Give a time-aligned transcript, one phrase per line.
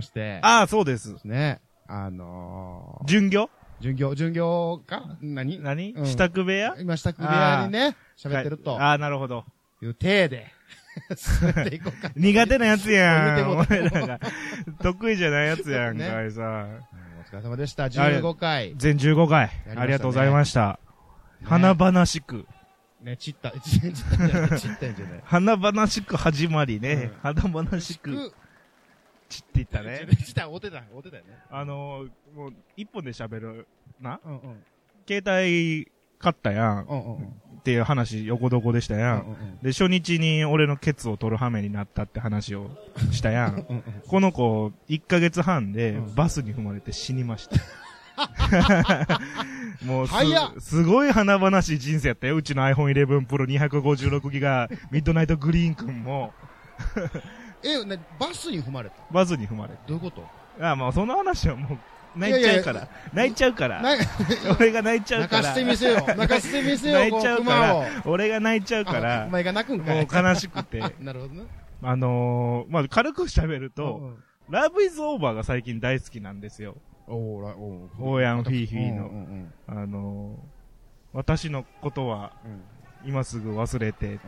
[0.00, 0.40] まして。
[0.42, 1.16] ああ、そうです。
[1.24, 1.60] ね。
[1.86, 3.50] あのー、巡業？
[3.80, 5.16] 巡業、巡業か？
[5.20, 5.60] 何？
[5.62, 6.74] 何、うん支度部屋？
[6.78, 9.44] 今、支度部屋にね、喋ってるとああ、なるほど。
[9.82, 10.46] いう体で、
[11.16, 12.10] 進めていこうか。
[12.14, 13.50] 苦手なやつやん。
[13.56, 14.20] 俺らが。
[14.82, 16.42] 得意じゃないやつやんねかいさ。
[16.42, 17.84] うんお疲れ様でした。
[17.84, 18.74] 15回。
[18.76, 20.80] 全15回、ねありがとうございました。
[21.44, 22.46] 華々しく、
[23.02, 25.20] ね、ちった、 ちったんじゃない、ちったんじゃない。
[25.24, 28.32] 華々しく始まりね、うん華々しく
[29.30, 30.06] 散っていったね。
[30.26, 31.30] ちった、おてた、おてたよね。
[31.50, 33.66] あのー、もう、一本で喋る、
[34.00, 34.20] な？
[34.24, 34.64] うんうん。
[35.08, 36.86] 携帯買ったやん。
[36.86, 37.26] うんうんうん。
[37.60, 39.20] っていう話、横どこでしたやん。
[39.20, 42.70] うんうんで、初日に俺のケツを取る羽目になったって話を
[43.12, 43.54] したやん。
[43.54, 43.84] うんうん。
[44.06, 47.56] この子、1ヶ月半でうんバスに踏まれて死にました。
[49.84, 50.14] もうす
[50.60, 52.36] すごい華々しい人生やったよ。
[52.36, 56.32] うちの iPhone 11 Pro 256ギガ、ミッドナイトグリーン君も、
[57.62, 58.96] え、ね、バスに踏まれた？
[59.10, 59.78] バスに踏まれて。
[59.86, 60.24] どういうこと？
[60.60, 61.78] あ、まあその話はも
[62.16, 62.88] う、泣いちゃうから。
[63.12, 63.82] 泣いちゃうから。
[63.82, 63.90] な
[64.58, 65.42] 俺が泣いちゃうから。
[65.42, 66.04] 泣かしてみせよ。
[66.16, 67.86] 泣かしてみせよ、 泣いちゃうから。
[68.04, 69.96] 俺が泣いちゃうかあらお、前が泣くんかい。
[69.96, 70.80] もう悲しくて。
[71.00, 71.42] なるほどね。
[71.82, 74.18] あのー、まあ軽く喋るうと、
[74.48, 76.76] ラブイズオーバーが最近大好きなんですよ。
[77.06, 79.10] おーら、おーオーヤンフィーフィーの
[79.66, 80.36] あのー、
[81.12, 82.62] 私のことはうん
[83.04, 84.18] 今すぐ忘れて、うん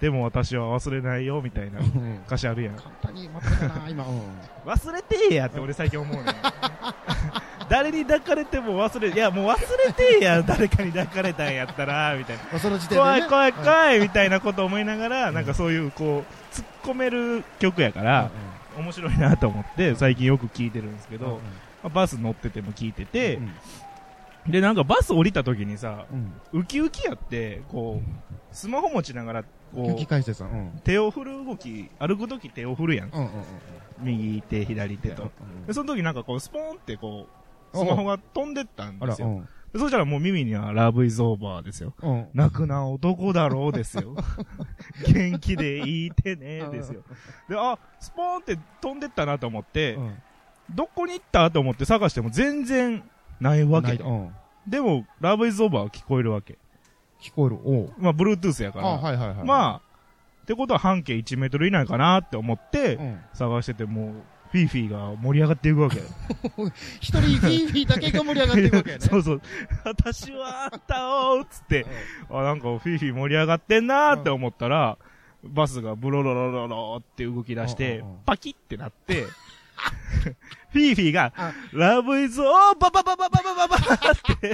[0.00, 2.18] でも私は忘れないよみたいなうんうん。
[2.26, 2.76] 歌詞あるやん。
[2.76, 4.04] 簡単にまとめたな、今。
[4.06, 4.20] うん
[4.70, 6.26] 忘れてやって俺最近思うねん。
[7.68, 9.56] 誰に抱かれても忘れ、いやもう忘
[9.86, 12.42] れてや、 誰かに抱かれたんやったら、みたいな。
[12.44, 13.10] まあその時点でね。
[13.10, 13.52] 怖い怖いい。
[13.52, 18.30] 怖いみたいなこと思いながら、うんなんかそういうこう、突っ込める曲やかうんら、
[18.78, 21.40] 面白いなと思って、最近よく聴いてるんですけど、
[21.92, 23.54] バス乗ってても聴いててう、ん
[24.48, 26.60] で、なんかバス降りた時にさ、うん。
[26.60, 29.80] ウキウキやって、こう、スマホ持ちながら、こう。
[29.82, 30.80] うん。
[30.84, 33.10] 手を振る動き、歩く時手を振るやん。
[33.10, 33.30] うんうんうん
[34.00, 35.22] 右手、左手と。
[35.22, 35.26] う
[35.62, 35.66] ん。
[35.66, 37.28] で、その時なんかこう、スポーンってこ
[37.72, 39.44] う、スマホが飛んでったんですよ。
[39.76, 41.94] そしたらもう耳にはラブイズオーバーですよ。
[42.02, 42.28] うん。
[42.32, 44.14] 泣くな男だろうですよ。
[45.06, 47.02] 元気でいてねですよ。
[47.48, 50.14] で、あ、スポーンって飛んでったなと思って、うん
[50.70, 53.02] どこに行ったと思って探しても全然
[53.40, 53.92] ないわけ。
[53.92, 54.34] うん。
[54.66, 56.58] でも、ラブイズオーバーは聞こえるわけ。
[57.20, 57.58] 聞こえる。
[57.64, 57.92] おう。
[57.98, 58.88] まあ、Bluetooth やから。
[58.88, 59.46] あ、はいはいはい。
[59.46, 59.94] まあ、
[60.42, 63.20] ってことは半径1メートル以内かなって思ってうん。
[63.32, 64.14] 探しててもう、
[64.54, 65.96] フィーフィーが盛り上がっていくわけ。
[67.00, 69.00] 一人フィーフィーだけが盛り上がっていくわけやね。
[69.04, 69.42] そうそう。
[69.84, 71.86] 私はあんたをつって、
[72.30, 74.96] あ、なんかフィーフィー盛り上がってんなーって思ったら、
[75.42, 79.26] バスがブロロロロロって動き出してパキってなって、
[80.72, 82.48] フィーフィーがあ、ラブイズオー
[82.78, 84.52] ババババババババって、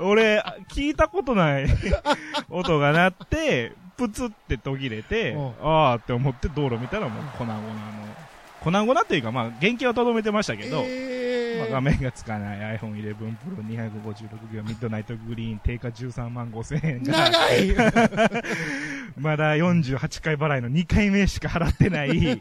[0.00, 1.66] 俺、聞いたことない
[2.48, 7.68] 音が鳴って、プツって途切れてうん、あーって思って道路見たらもう粉々の、
[8.62, 11.42] 粉々っていうかまあ原型はとどめてましたけど、えー。
[11.58, 17.74] まあ、画面がつかない iPhone 11 Pro 256ギガミッドナイトグリーン定価13万5千円が、長い。
[19.18, 22.08] まだ48回払いの2回目しか払ってない。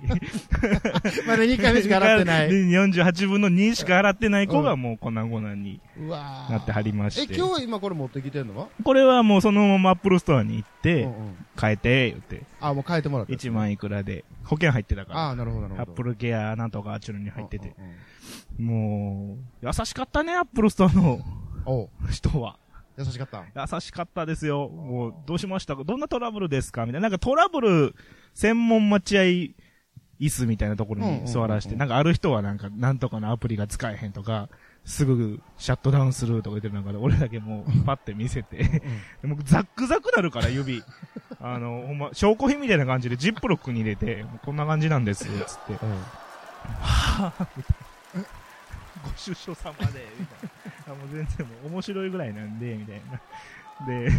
[1.28, 2.50] まだ2回目しか払ってない。
[2.50, 7.36] 48分の2しか払ってない子がもう粉々になってはりましえ、て。
[7.36, 8.58] 今日今これ持ってきてんの？
[8.58, 11.14] はこれはもうそのまま Apple Store に行ってうん、うん。
[11.60, 13.34] 変えて、言って、あ、もう変えてもらった。
[13.34, 15.92] 1万いくらで、保険入ってたから、ああ、なるほどなるほど。
[15.92, 17.76] Apple Care なんとかあっちのに入ってて。
[18.60, 21.20] もう、優しかったね、Apple Store の
[21.66, 22.58] おう人は。
[22.98, 23.44] 優しかった。
[23.74, 24.68] 優しかったですよ。
[24.70, 25.76] もう、どうしました？
[25.76, 26.86] かどんなトラブルですか？
[26.86, 27.10] みたいな。
[27.10, 27.96] なんかトラブル
[28.34, 29.54] 専門待合椅
[30.30, 34.50] 子みたいなところに座らせて、なんかある人はなんか、なんとかのアプリが使えへんとか、
[34.84, 38.58] すぐシャットダウンするとか言ってる中で、俺だけもう、パッて見せて、
[39.22, 40.84] でもザックザクなるから指。
[41.40, 45.74] あの、ほんま、証拠品みたいな感じでジップロックに入れて、こんな感じなんです、つって。
[49.04, 50.50] ご出所様で、みたい
[50.88, 50.94] な。
[50.94, 53.22] あもう全然もう面白いぐらいなんで、みたいな。
[53.88, 54.10] で、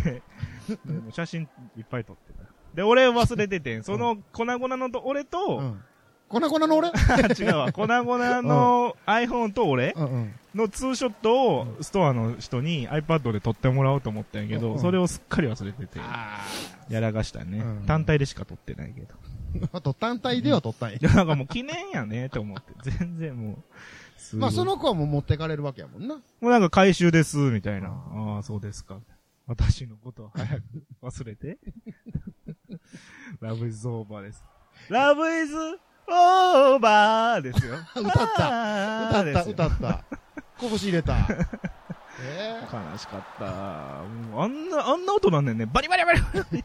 [0.84, 2.44] でも写真いっぱい撮ってた。
[2.74, 5.84] で、俺忘れてて、その粉々のと、俺と、うん。
[6.32, 6.88] 粉々の俺？
[7.38, 7.72] 違うわ。
[7.72, 9.94] 粉々の iPhone と俺。
[10.54, 16.40] のツーショットをストアの人に iPad で撮ってもらおうと思ったんやけど、それをすっかり忘れてて、あ
[16.88, 17.86] やらかしたねうん。
[17.86, 19.14] 単体でしか撮ってないけど。
[19.72, 19.80] あ。
[19.82, 20.98] と単体では取ったんや。
[21.14, 22.72] なんかもう記念やねと思って。
[22.90, 23.58] 全然も
[24.32, 24.36] う。
[24.36, 26.14] まあその子はもう持ってかれるわけやもんな。
[26.16, 27.88] もうなんか回収です、みたいな。
[27.88, 28.98] ああ、そうですか。
[29.46, 30.62] 私のことは早く
[31.02, 31.58] 忘れて。
[33.40, 34.44] ラブイズオーバーです。
[34.88, 35.54] ラブイズ
[36.72, 37.76] オーバーですよ。
[37.96, 39.08] 歌った。
[39.08, 40.04] 歌った、歌った。
[40.60, 41.16] 拳入れた。
[42.24, 42.60] え
[42.92, 44.00] 悲しかった。
[44.02, 44.04] あ
[44.46, 45.66] んな、あんな音なんねんね。
[45.66, 46.64] バリバリバリバリ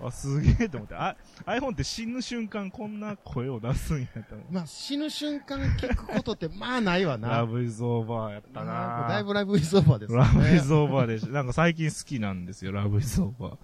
[0.04, 0.94] あ、すげえと思って。
[0.94, 1.14] あ、
[1.46, 7.18] iPhone って死ぬ瞬間こんな声を出すんやと思えまあ死ぬ瞬間聞くことってまあないわう。
[7.18, 7.28] な。
[7.28, 10.18] ラブイズオーバーやったなだいぶラブイズオーバーですね。
[10.18, 13.56] ラブイズオーバーでしなんか最近好きなんですよ、ラブイズオーバー。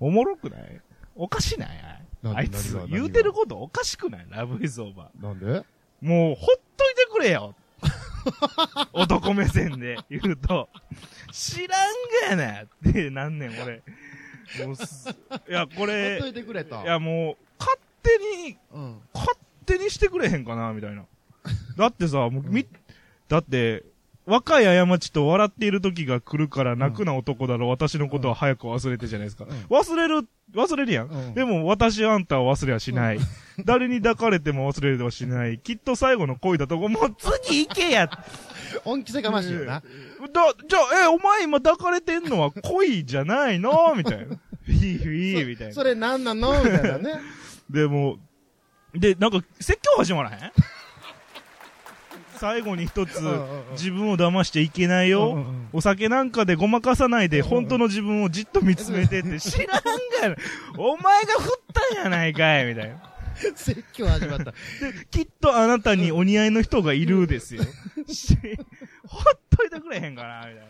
[0.00, 0.80] おもろくない？
[1.14, 2.05] おかしない？
[2.24, 4.26] あいつ言うてることおかしくない？
[4.30, 5.46] ラブイズオーバなんで？
[5.46, 5.64] ー。
[6.00, 7.54] もう、ほっといてくれよ
[8.92, 10.68] 男目線で言うと、
[11.32, 13.82] 知らんがやなってなんねん、俺。
[14.66, 15.08] もうす、
[15.48, 16.80] いや、こほっれと、いてくれと。
[16.82, 18.18] いやもう、勝手
[18.48, 19.00] に、うん。
[19.14, 21.04] 勝手にしてくれへんかな、みたいな。
[21.76, 22.66] だってさ、もう、み、
[23.28, 23.84] だって、
[24.26, 29.44] 若い過ちと笑っている時が来るから泣くな男だろ、私のことは早く忘れてじゃないですか。
[29.44, 31.08] うん忘れる、忘れるやん。
[31.08, 33.18] うんでも、私あんたは忘れはしない。
[33.64, 35.58] 誰に抱かれても忘れはしない。
[35.60, 37.14] きっと最後の恋だとこ、もう
[37.46, 38.08] 次行けや。
[38.08, 38.24] だ、
[38.84, 39.82] 恩着せがましいよな。
[40.68, 43.94] じゃあ、え、お前今抱かれてんのは恋じゃないの？
[43.96, 44.24] みたいな。
[44.26, 45.84] フィーフィーみたいなそ。
[45.84, 46.52] れなんなの？
[46.64, 47.20] みたいなね。
[47.70, 48.18] でも、
[48.92, 50.38] で、なんか、説教始まらへん
[52.38, 53.20] 最後に一つ
[53.72, 55.44] 自分を騙しちゃいけないよ。
[55.72, 60.36] お酒なんかでごまかさないで、本当の自分をじっと見つめてって、知らんがな。
[60.78, 61.62] お前が振っ
[61.94, 62.96] たんやないかい、みたいな。
[63.54, 64.44] 説教始まった。
[64.44, 64.52] で、
[65.10, 67.62] きっとあなたにお似合いの人がいるですよ。
[68.08, 68.36] し
[69.06, 70.62] ほっといてくれへんかな、みたいな。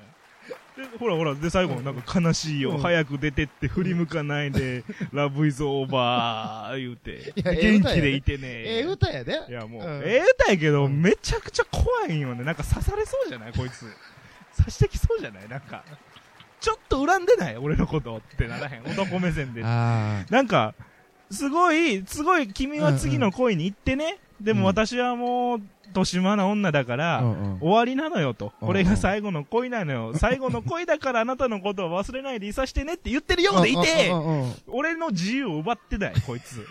[0.76, 2.72] で、ほらほら、で、最後、なんか悲しいよ。
[2.72, 7.32] うん早く出てって振り向かないで、 ラブイズオーバー、言うて。
[7.34, 8.42] いやええ元歌やで気でいてね。
[8.48, 9.40] ええ歌やで。
[9.48, 12.44] いやもう、うんええ歌やけど、うんめちゃくちゃ怖いんよね。
[12.44, 13.86] なんか刺されそうじゃないこいつ。
[14.58, 15.48] 刺してきそうじゃない？
[15.48, 15.82] なんか。
[16.60, 17.56] ちょっと恨んでない？
[17.56, 18.82] 俺のことってならへん。
[18.84, 19.62] 男目線で。
[19.64, 20.74] あなんか、
[21.30, 24.18] すごい、すごい、君は次の恋に行ってね。
[24.40, 25.60] でうんも私はもう、
[26.04, 27.22] 年間な女だから、あ。
[27.22, 28.52] うんうん終わりなのよと。
[28.60, 30.12] うんこれが最後の恋なのよ。
[30.18, 34.10] 最後の恋だからあなたのことを忘れないでいさしてねって言ってるようでいて、
[34.66, 36.66] 俺の自由を奪ってない、こいつ。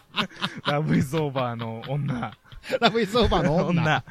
[0.66, 2.32] ラブイズオーバーの女。
[2.80, 3.82] ラブイズオーバーの女。
[3.82, 4.04] 女。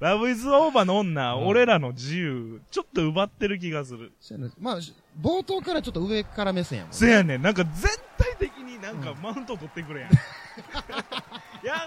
[0.00, 4.12] ラブイズオーバーの女、うん俺らの自由、ちょっと奪ってる気がする。
[4.58, 6.96] まあ、し冒頭からちょっと上から目線やもんね。
[6.96, 10.10] せやねん、なんか絶対的になんかうんマウント取ってくれやん。
[11.62, 11.86] いや、わか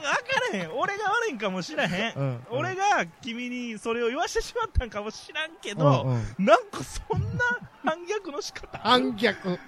[0.52, 0.72] らへん。
[0.76, 2.14] 俺が悪いんかもしらへん。
[2.16, 9.60] うん俺が君にそれを言わしてしまったんかもしらんけうんど、うんなんかそんな反逆の仕方反逆。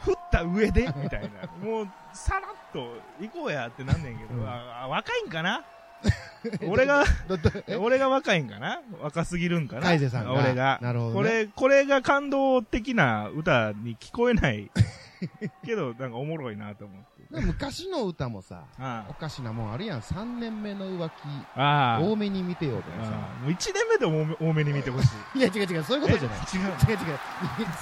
[0.00, 0.90] 振った上で？
[0.96, 1.28] みたいな。
[1.62, 5.64] もう、さらっと行こうやってなんねんけど、あ若いんかな？
[6.68, 7.04] 俺が、
[7.80, 8.80] 俺が若いんかな？
[9.00, 9.82] 若すぎるんかな？
[9.82, 10.78] カイゼさんが俺が。
[10.80, 14.70] なるほどねこれ、これが感動的な歌に聞こえない。
[15.64, 17.06] けど、なんかおもろいなと思って。
[17.40, 20.00] 昔の歌もさ、あおかしなもんあるやん。
[20.00, 21.12] 3年目の浮気、
[21.56, 21.62] あ。
[21.62, 22.00] ああ。
[22.00, 23.10] 多めに見てよとかさ。
[23.12, 25.38] ああもう1年目でも多め多めに見てほしい。
[25.38, 26.38] いや違う違う、そういうことじゃない。
[26.54, 26.56] え？
[26.56, 26.62] 違う。
[26.62, 27.18] 違う違う。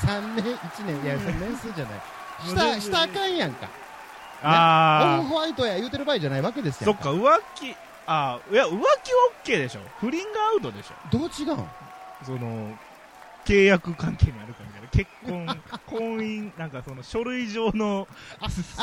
[0.07, 2.01] 3年、1年、いや、年数じゃない。
[2.49, 3.67] 下、下あかんやんか。
[3.67, 6.85] オあフホワイトや言うてる場合じゃないわけですあ。
[6.85, 6.97] そよ。
[6.99, 7.75] っか、浮気、
[8.07, 8.87] ああ、いや、浮気は
[9.45, 9.81] OK でしょ。
[9.99, 10.95] 不倫がアウトでしょ。
[11.11, 11.65] どう違うん
[12.25, 12.79] その、
[13.45, 14.89] 契約関係にあるかみたいな。
[14.89, 15.63] 結婚、
[16.01, 18.09] 婚姻、なんかその書類上の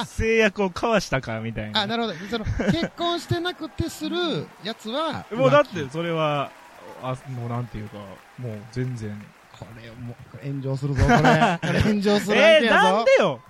[0.05, 1.81] 制約を交わしたかみたいな。
[1.81, 2.15] あ、なるほど。
[2.29, 6.51] その、結婚してなくてするやつは、もうだってそれは、
[7.03, 7.97] あ、もうなんていうか、
[8.37, 9.23] もう全然。
[9.57, 11.17] これ、もう、炎上するぞ、これ。
[11.17, 11.21] こ
[11.73, 12.69] れ炎上するえー。
[12.69, 13.41] なんでよ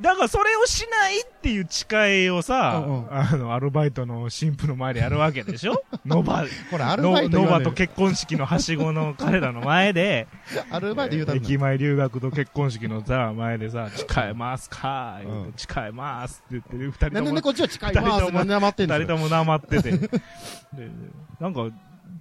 [0.00, 3.14] だからそれをしないっていう誓いをさ、うんうん。
[3.14, 5.82] あの、アルバイトの新婦の前でやるわけでしょ？
[6.06, 7.60] ノバ、これ、アルバイトノノバ。
[7.60, 10.28] と結婚式のはしごの彼らの前で、
[10.70, 18.06] アルバイト言うた駅前留学と結婚式のさ、前でさ、 誓いますか言うん誓いますって言ってる二人ともなんで、こっちは近います？
[18.06, 19.90] 二人ともなってん二の人ともなまってて。
[19.98, 20.08] で
[21.40, 21.66] なんか、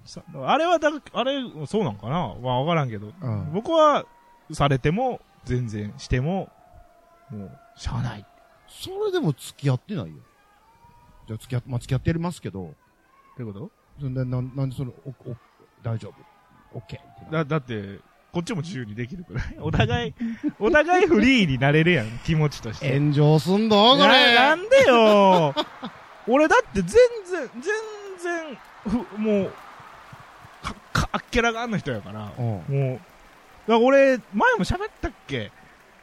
[0.04, 2.34] さあれはだ、あれ、そうなんかな？
[2.42, 3.52] まあわからんけど、うん。
[3.54, 4.06] 僕は、
[4.52, 6.50] されても、全然しても、
[7.29, 8.25] もう、しゃあない。
[8.67, 10.13] それでも付き合ってないよ。
[11.27, 12.72] じゃあ付き合っ、まあ、付き合ってますけど、っ
[13.38, 13.72] てこと？
[14.00, 15.36] そんで、なん、なんでそれ、お、お、
[15.84, 16.10] 大丈
[16.74, 16.77] 夫？
[16.77, 17.32] オッケー。
[17.32, 18.00] だ、だって、
[18.34, 19.44] こっちも自由にできるくらい？
[19.62, 20.13] お互い、
[20.60, 23.00] お互いフリーになれるやん、気持ちとして。
[23.00, 25.53] 炎上すんどこななれんでよ？
[26.27, 26.86] 俺だって全
[27.25, 27.63] 然、全
[28.20, 28.58] 然、
[29.08, 29.53] ふ、もう、
[30.63, 32.46] か、か、あっけらがあんの人やから、うん。
[32.46, 33.03] もう、だか
[33.67, 35.51] ら俺、前も喋ったっけ？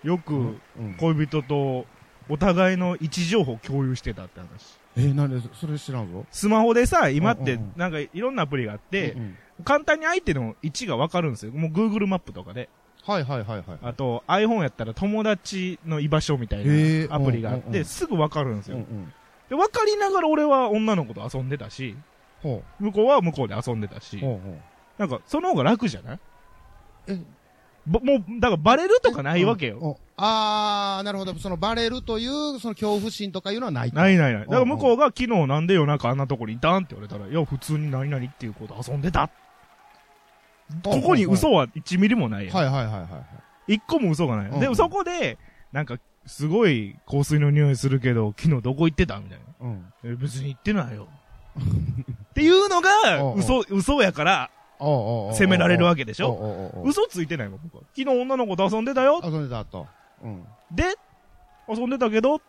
[0.03, 0.37] よく、う
[0.83, 0.95] ん。
[0.99, 1.87] 恋人と、
[2.29, 4.49] お互いの位置情報共有してたって話。
[4.97, 6.25] え、なんで、それ知らんぞ？
[6.31, 11.53] スマホでさ、今ってなんかいろんなアプリがあってう、ん簡単に相手の位置がわかるんですよ。
[11.53, 12.69] もう Google マップとかで。
[13.05, 13.79] はいはいはいはい。
[13.83, 18.79] あと iPhone やったら友達の居場所みたいなアプリがあって、すぐわかるんですよ。
[19.49, 21.97] で、わかりながら俺は女の子と遊んでたし、
[22.43, 24.01] ほ向こうは向こうで遊んでたう。
[24.01, 24.25] し。
[24.99, 26.19] なんかその方が楽じゃない？
[27.09, 27.21] えぼ
[27.87, 29.79] もう、だからバレるとかないわけよ。
[29.81, 29.95] うん。
[30.17, 31.35] あー、なるほど。
[31.35, 34.43] そのバレるという、その恐怖心とかいうのはないとないないない。
[34.43, 39.31] だから向こううが昨日なんで夜中あんなとこにいたんって言われたら、いや、普通に何々っていう子と遊んでた。
[40.85, 42.57] ここに嘘は1ミリもないやん。
[42.57, 43.07] はいはいはいは
[43.69, 43.75] い。
[43.75, 44.47] 一個も嘘がない。
[44.47, 45.39] うんでもそこで、
[45.73, 49.67] なんか、すごい香水の匂いするけど、昨日どこ行ってたみたいな。
[49.67, 49.93] うん。
[50.05, 51.09] え、別に行ってないよ。
[51.59, 54.51] っていうのが、嘘、嘘やから、
[55.35, 56.83] 責められるわけでしょ？
[56.85, 57.83] 嘘ついてないもん、僕は。
[57.97, 59.21] 昨日女の子と遊んでたよ。
[59.25, 59.87] 遊んでたと。
[60.23, 60.45] うん。
[60.71, 60.85] で、
[61.69, 62.41] 遊んでたけど、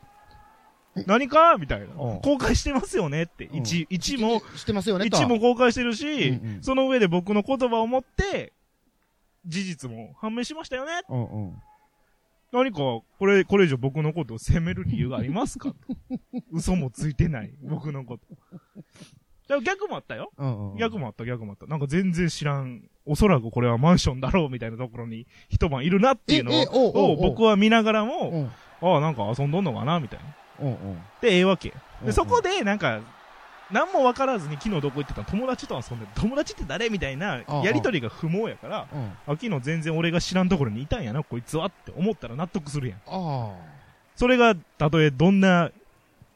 [1.07, 1.57] 何か？
[1.57, 1.85] みたいな。
[1.87, 3.45] うん公開してますよねって。
[3.45, 5.17] うん一、一も、してますよねと。
[5.17, 8.53] 一も公開してるし、その上で僕の言葉を持って、
[9.45, 11.01] 事実も判明しましたよね。
[12.51, 15.73] 何か、これ、これ以上僕のことを責める理由がありますか？
[16.53, 18.27] 嘘もついてない、僕のこと。
[19.63, 20.31] 逆もあったよ。
[20.37, 20.77] うんうん。
[20.77, 21.65] 逆もあった、逆もあった。
[21.65, 22.83] なんか全然知らん。
[23.05, 28.51] おそらくこれはマンションだろうみたいなところに 一晩いるなっていうのを僕は見ながらうも、ん。
[28.81, 30.67] ああ、なんか遊んどんのかなみたいな。
[30.67, 31.01] うんうん。
[31.21, 31.73] で、ええわけ。
[32.05, 33.01] で、そこで、なんか、
[33.71, 39.05] 何も分からずに昨日どこ行ってた友達と遊んでる友達って誰みたいなやりとりが不毛やから、うん。
[39.05, 42.99] あ、昨日全然俺が知らんところにいたんやな、こいつはって思ったら納得するやん。
[43.07, 43.51] あ
[44.15, 45.71] それが、たとえどんな、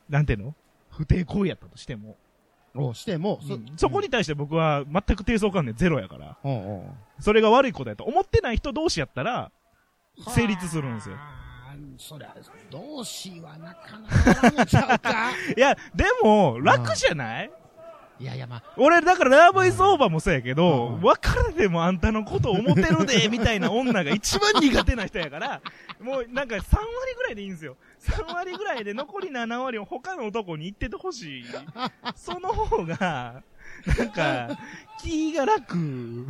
[0.09, 0.55] なんていうの？
[0.89, 2.26] 不貞行為やったとしても、あ。
[2.75, 6.89] をしても、そそこに対して僕は全く低層観念ゼロやから、うんうん。
[7.19, 9.51] それが悪いことやと思ってない人同士やったら、
[10.29, 11.15] 成立するんですよ。
[11.17, 12.35] あーそりゃ、
[12.71, 15.31] 同志はなかなかちゃうか。
[15.55, 17.51] いや、でも、楽じゃない？
[18.19, 25.61] いやいや、まあ、俺、だから、ラブイズオーバーもそうやけどうん、別れてもあんたのこと思ってるで、みたいな女が一番苦手な人やから、
[26.01, 26.83] もうなんか3割
[27.15, 27.77] ぐらいでいいんですよ。
[27.99, 31.45] 3割ぐらいで残り7割を他の男に言っててほしい。
[32.15, 33.41] その方が、
[33.97, 34.57] なんか、
[35.01, 36.27] 気が楽。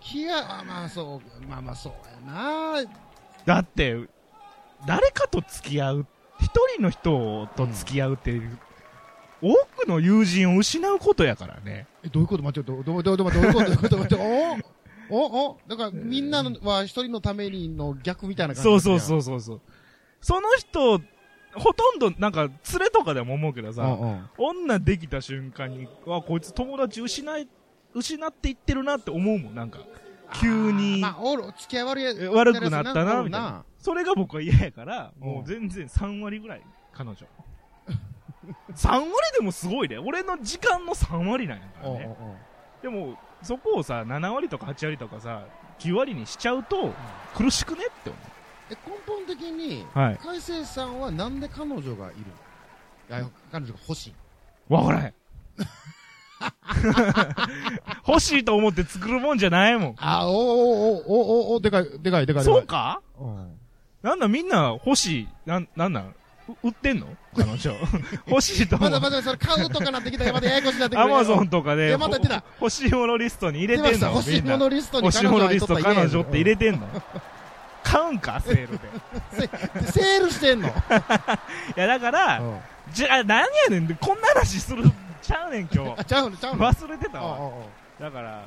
[0.00, 1.92] 気が、あまあそう、まあまあそう
[2.26, 2.90] やな。
[3.44, 3.96] だって、
[4.86, 6.06] 誰かと付き合う、
[6.40, 8.40] 一人の人と付き合うって、
[9.40, 9.54] 多
[9.84, 11.86] くの友人を失うことやからね。
[12.02, 14.18] え、どういうこと待って、どう、どう、どう、どう、どういうことどういうこと
[15.10, 18.68] おおおだから、みんなのは一人のためにの逆みたいな感じ。
[18.68, 19.60] そうそうそううそうそう。
[20.24, 21.02] その人、
[21.52, 24.28] ほとんど、なんか、連れとかでも思うけどさ、うんうん。
[24.38, 27.46] 女できた瞬間に、わ、こいつ友達失い、
[27.92, 29.80] 失っていってるなって思うもん、なんか。
[30.40, 33.64] 急にまあ、おる、付き合い悪いえ悪くなったな、みたいなな。
[33.78, 36.62] それが僕は嫌やから、もう全然3割ぐらい、
[36.94, 37.16] 彼女。
[38.74, 39.98] 3割でもすごいね。
[39.98, 42.16] 俺の時間の3割なんやからね。
[42.80, 45.44] でも、そこをさ、7割とか8割とかさ、
[45.80, 46.94] 9割にしちゃうと、
[47.36, 48.18] 苦しくねって思
[48.70, 49.98] え、根本的に、う。
[49.98, 50.18] はい。
[50.22, 51.96] 海星さんはなんで彼女がいる
[53.10, 53.18] の？
[53.18, 54.14] いや、彼女が欲しい。
[54.68, 55.14] わからへん。
[58.06, 59.94] 欲しいと思って作るもんじゃないもん。
[59.98, 62.44] あ、おおおおおおおでかい、でかい、でかい。
[62.44, 63.00] そうか？
[63.18, 63.58] うん。
[64.02, 66.14] なんだみんな欲しい、なん、なんなん？
[66.46, 67.06] う売ってんの？
[67.36, 67.72] 彼女。
[68.28, 68.90] 欲しいと思う。
[68.90, 74.10] まだまだそれ買うとかなってきたらまだややこしになってくるアマゾンとかいで、やまた言ってたほ欲しいものリストに入れてんの？
[74.10, 76.88] 欲しいものリストに欲しいものリスト彼女って入れててんの？
[77.84, 79.86] 買うんか セールで。
[79.92, 80.68] セールしてんの？
[80.68, 80.72] い
[81.76, 82.58] や、だから、うん
[82.92, 83.96] じゃあ、何やねん。
[83.96, 84.84] こんな話する、
[85.22, 86.04] ちゃうねん、今日あ、。
[86.04, 86.66] ちゃうの、ちゃうの。
[86.70, 87.50] 忘れてたわ。
[87.98, 88.46] だから、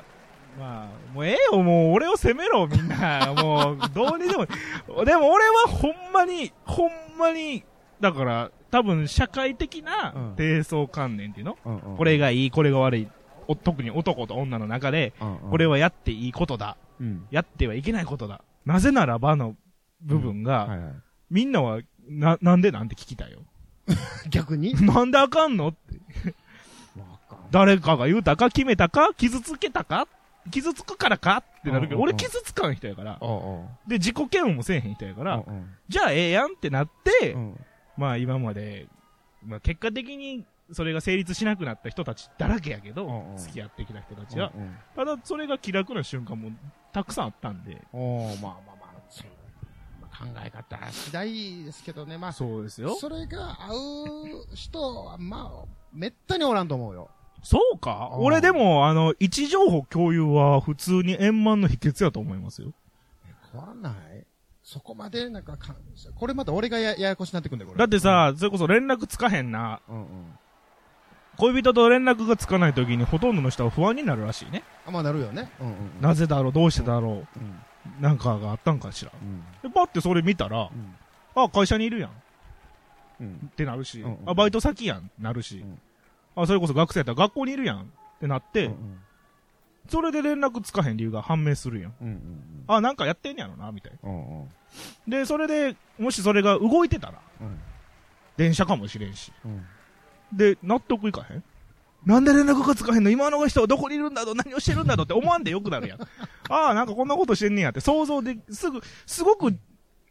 [0.58, 3.34] まあ、もうええよ、もう俺を責めろ、みんな。
[3.36, 4.46] もう、どうにでも。
[5.04, 7.64] でも俺はほんまに、ほんまに、
[8.00, 13.08] だから、多分社会的なうん低層観念っていうの、うんうんこれがいい、これが悪い。
[13.48, 16.76] お特に男と女の中で、うんうんこれはやっていいことだ。
[17.00, 17.26] うん。
[17.32, 18.40] やってはいけないことだ。
[18.68, 19.56] なぜならばの
[20.02, 20.92] 部分が、はいはい。
[21.30, 23.40] みんなは、な、なんでなんて聞きたいよ。
[24.28, 24.74] 逆に？
[24.84, 26.34] なんであかんのって。
[27.50, 30.06] 誰かが言うたか決めたか傷つけたか
[30.50, 33.18] 傷つくからかってなるけど、俺傷つかん人やから。
[33.86, 35.42] で、自己嫌悪もせえへん人やから、
[35.88, 37.64] じゃあええやんってなって、うん
[37.96, 38.86] まあ今まで、
[39.42, 44.52] まあ結果的にそれが成立しなくなった人たちだらけやけど、付き合ってきた人たちは。
[44.94, 46.50] ただそれが気楽な瞬間も
[46.98, 47.80] たくさんあったんで。
[47.92, 49.26] おーまあまあまあ、そう
[50.00, 52.96] まあ考え方次第ですけどね、まあ、そうですよ。
[52.96, 53.74] それが合
[54.52, 57.08] う人は、まあ、めったにおらんと思うよ。
[57.44, 58.10] そうか？
[58.14, 62.72] うん俺でも、あの、位置情報共有は普通に円満の秘訣やと思いますよ。
[63.52, 63.94] 変わんない？
[64.64, 65.76] そこまで、なんかか、
[66.16, 67.78] これまた俺がやややこしになってくんだよ、これ。
[67.78, 69.80] だって、さ、それこそ連絡つかへんな。
[69.88, 70.38] うんうん。
[71.38, 74.64] 恋人と連絡がつかない時にほとんどの人は不安になるらしいね。
[74.86, 75.50] あ、まあなるよね。
[75.60, 76.00] うんうんうん。
[76.00, 76.52] なぜだろう？
[76.52, 77.12] どうしてだろう？
[77.14, 77.22] ん。
[78.00, 79.12] うなんかがあったんかしら。
[79.14, 79.44] うん。
[79.62, 80.94] で、パってそれ見たら、うん。
[81.42, 82.10] あ、会社にいるやん。
[83.20, 83.50] うん。
[83.50, 85.10] ってなるし、うんうんあ、バイト先やん。
[85.20, 85.80] なるし、うん
[86.34, 87.82] あ、それこそ学生やったら学校にいるやん。
[87.82, 87.84] っ
[88.20, 88.98] てなって、うん
[89.88, 91.94] それで連絡つかへん理由が判明するやん。
[92.02, 92.20] うんうん
[92.66, 94.10] あ、なんかやってんやろな、みたいな。
[94.10, 94.16] うん。
[94.16, 94.48] うんうん。
[95.08, 97.58] で、それで、もしそれが動いてたら、うん
[98.36, 99.32] 電車かもしれんし。
[99.46, 99.64] うん。
[100.32, 101.44] で、納得いかへん？
[102.06, 103.10] なんで連絡がつかへんの？
[103.10, 105.98] 今の人はどこにいるんだろう何をしてるんだろうって思わんでよくなるやん。
[106.48, 109.52] ああ、なんかこんなことしてんねやって想像で、すぐ、すごく、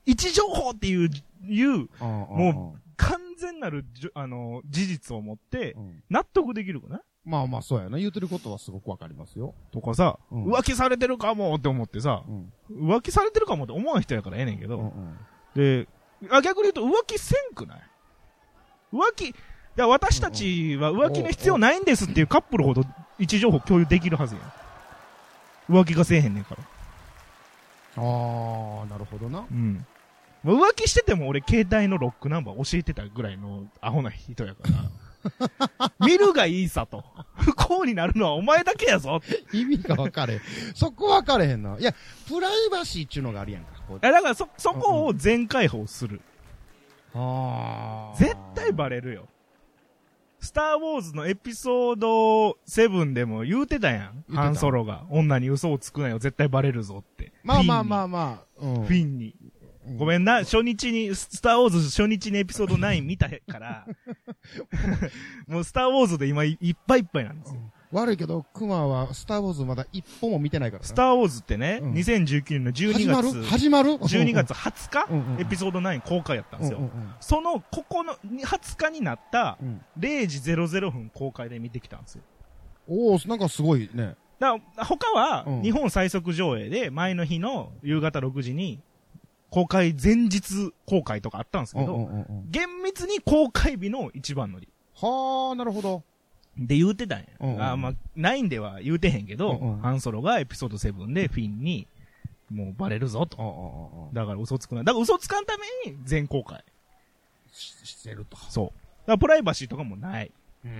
[0.06, 1.10] 位置情報っていう、
[1.46, 6.04] いう、も完全なるじゅ、あの、事実を持って、うん。
[6.10, 7.02] 納得できるかな？
[7.26, 7.98] まあまあそうやな。
[7.98, 9.54] 言うてることはすごくわかりますよ。
[9.72, 12.54] とかさ、うん浮気されてるかもって思ってさ、うん。
[12.90, 15.18] 浮気されてるかもって思わん人やからええねんけど、うんうん。
[15.54, 15.88] で、
[16.32, 17.82] あ、逆に言うと浮気せんくない？
[18.94, 19.36] 浮気、
[19.78, 22.84] いや、私たちは浮気の必要ないんですっていうカップルほど
[23.20, 25.80] 位置情報共有できるはずやん。
[25.82, 26.64] 浮気がせえへんねんから。
[27.98, 29.46] ああ、なるほどな。
[29.52, 29.86] うん。
[30.44, 35.92] まあ浮気してても俺携帯のロックナンバー教えてたぐらいのアホな人やから。
[36.00, 37.04] 見るがいいさと。
[37.36, 39.22] 不幸になるのはお前だけやぞ。
[39.54, 40.42] 意味が分かれ。
[40.74, 41.78] そこ分かれへんな。
[41.78, 41.94] いや、
[42.28, 43.70] プライバシーっていうのがあるやんか。
[43.88, 46.20] こうえだからそ、そこを全開放する。
[47.14, 49.28] あー絶対バレるよ。
[50.48, 54.34] スターウォーズのエピソード7でも言うてたやん。
[54.34, 55.06] ハンソロが。
[55.10, 56.20] 女に嘘をつくなよ。
[56.20, 57.34] 絶対バレるぞって。
[57.44, 58.02] まあまあまあ。
[58.04, 58.66] あまあ。
[58.66, 59.36] うんフィンに。
[59.98, 63.88] ごめんな、初日に、スターウォーズ初日にエピソード9見たから、
[65.48, 67.60] もうスターウォーズで今いいっぱいいっぱいなんですよ。
[67.92, 70.88] 悪いけど、クマはスターウォーズまだ一本も見てないからな。
[70.88, 76.80] スターウォーズってね、うん2019年の12始まる月、始まる？12 月20日、うんうんうんエピソード9公開やったんですよ。
[76.80, 82.24] うんうんその、ここの、20日になったうんうん0時00分公開で見てきたんですよ。
[82.90, 84.16] おおなんかすごいね。
[84.40, 88.80] だから他はうん、日本最速上映で、前の日の夕方6時に、
[89.50, 94.68] 公開前日公開とかあったんですけど、うんうんうんうん厳密に公開日の一番乗り。
[94.96, 96.04] はあ、なるほど。
[96.58, 97.26] で言うてたんや。
[97.40, 101.88] うんうんあまあ、9では言うてへんけど、うんうんハンソロがエピソード7でフィンに、
[102.52, 103.38] もうバレるぞと。
[103.40, 104.84] ああ、ああ、だから嘘つくな。
[104.84, 106.64] だから嘘つかんために全公開。
[107.52, 108.38] ししてると。
[108.50, 108.66] そう。
[108.66, 108.76] だか
[109.08, 110.32] らプライバシーとかもない。
[110.66, 110.72] うー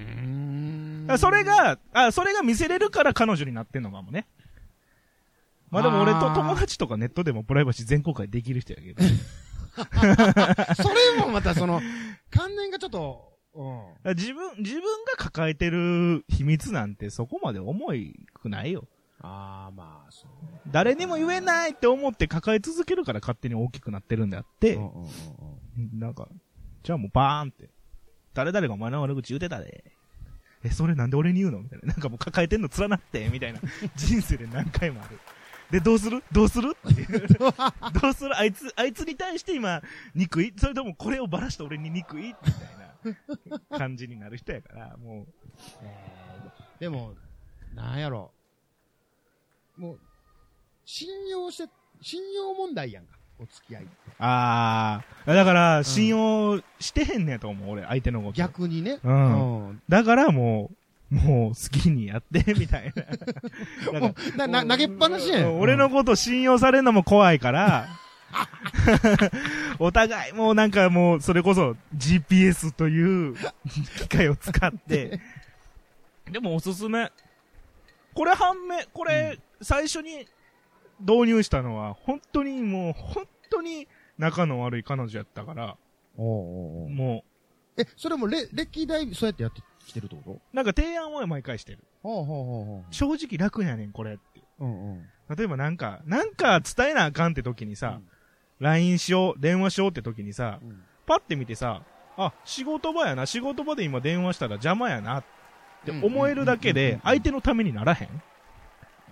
[1.14, 4.26] んそれ、が、あ、それが見せれるから彼女になってんのかもね。
[5.70, 9.04] まあでも俺と友達とかネットでもプライバシー全公開できる人やけど。
[10.76, 11.82] それもまたその、
[12.32, 13.27] 関連がちょっと、
[14.16, 18.86] 自分、自分が抱えてる秘密なんてそこまで重いくないよ。
[19.20, 20.30] ああ、まあ、そう。
[20.72, 26.28] 誰にも言えないって思って抱え続けるから勝手に大きくなってるんであって、うんうんうんうんなんか、
[26.84, 27.70] じゃあもうバーンって。
[28.34, 29.84] 誰々がお前の悪口言うてたで。
[30.64, 31.60] え、それなんで俺に言うの？
[31.60, 31.88] みたいな。
[31.88, 33.60] なんかもう抱えてんの連なって、みたいな。
[33.96, 35.20] 人生で何回もある。
[35.72, 36.24] で、どうする？
[36.32, 36.76] どうする？
[36.90, 37.28] っていう。
[38.02, 38.36] どうする？
[38.38, 39.82] あいつ、あいつに対して今、
[40.16, 40.54] 憎い？
[40.58, 42.24] それともこれをばらして俺に憎い？
[42.24, 42.87] みたいな
[43.78, 45.26] 感じになる人やから、もう。
[45.84, 46.28] えー
[46.80, 47.14] でも、
[47.74, 48.32] なんやろ。
[49.78, 50.00] もう、
[50.86, 51.70] 信用して、
[52.02, 53.18] 信用問題やんか。
[53.40, 53.92] お付き合いって。
[54.20, 55.34] あー。
[55.34, 58.34] だから、信用してへんねやと思う、俺、相手のこと。
[58.34, 59.00] 逆にね。
[59.04, 60.72] うんうんだからも
[61.12, 63.04] う、もう好きにやって、みたいな。
[64.00, 65.60] なんかな、な、投げっぱなしやん。
[65.60, 67.88] 俺のこと信用されるのも怖いから、
[69.82, 73.36] お互いもうなんかもう、それこそ GPS という
[74.00, 75.20] 機械を使って、
[76.32, 77.12] でもおすすめ。
[78.14, 80.28] これ判明、これ最初に
[81.00, 83.88] 導入したのは、本当にもう、本当に
[84.18, 85.78] 仲の悪い彼女やったから、
[86.18, 87.24] おうおうおうも
[87.78, 91.78] え、それもれ歴代そうやってやってきてるってこう、なんか提案を毎回してる。
[91.78, 94.42] とほうほうほうほ正直楽やねん、これって。
[94.60, 94.66] う。
[94.66, 95.08] うんうん。
[95.36, 98.02] 例えばなんか、なんか伝えなあかんって時にさ、
[98.60, 101.84] LINE しよう、電話しようって時にさ、うんパッて見てさ、
[102.18, 105.24] あ、仕事場やな、仕事場で今電話したら邪魔やなっ
[105.86, 108.10] て思えるだけで、相手のためにならへん？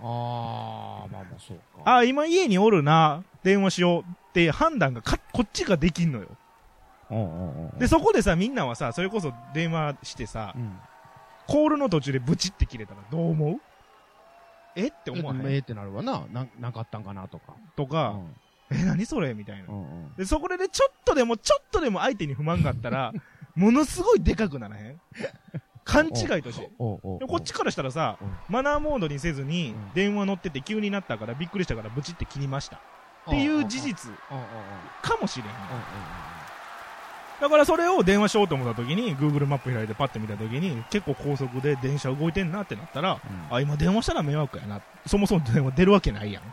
[0.01, 1.63] あー、まあまあそうか。
[1.86, 6.27] あ、今家におるな、電話しようって判断がかこっちができんのよ。
[7.12, 7.79] うんうんうん。
[7.79, 10.77] で、そこでさ、みんなはさ、それこそ電話してさう、ん。
[11.47, 13.62] コールの途中でブチって切れたらどう思う？
[14.75, 14.88] え？
[14.88, 15.47] って思わへん？
[15.47, 16.25] ええってなるわな。
[16.29, 17.55] な、なかったんかなとか。
[17.77, 18.19] とか、
[18.71, 19.34] え、何それ？
[19.34, 19.71] みたいなう。
[19.71, 20.15] んうん。
[20.15, 23.13] で、そこでちょっとでも、ちょっとでも相手に不満があったら、
[23.56, 25.01] ものすごいでかくならへん？
[25.84, 26.69] 勘違いとして。
[26.78, 26.99] こ
[27.38, 32.78] っちからしたらさうん、マナーモードにせずにうん、電話乗ってて急になったからびっくりしたからブチって切りました。
[32.78, 34.12] っていう事実
[35.01, 35.47] かもしれん。
[35.47, 35.58] うんうん
[37.41, 43.19] だからそれを電話しようと思った時に、Google マップ開いてパッて見た時に、結構高速で電車動いてんなってなったら、うん
[43.54, 44.80] あ、今電話したら迷惑やな。
[45.06, 46.43] そもそも電話出るわけないやん。
[46.43, 46.45] っ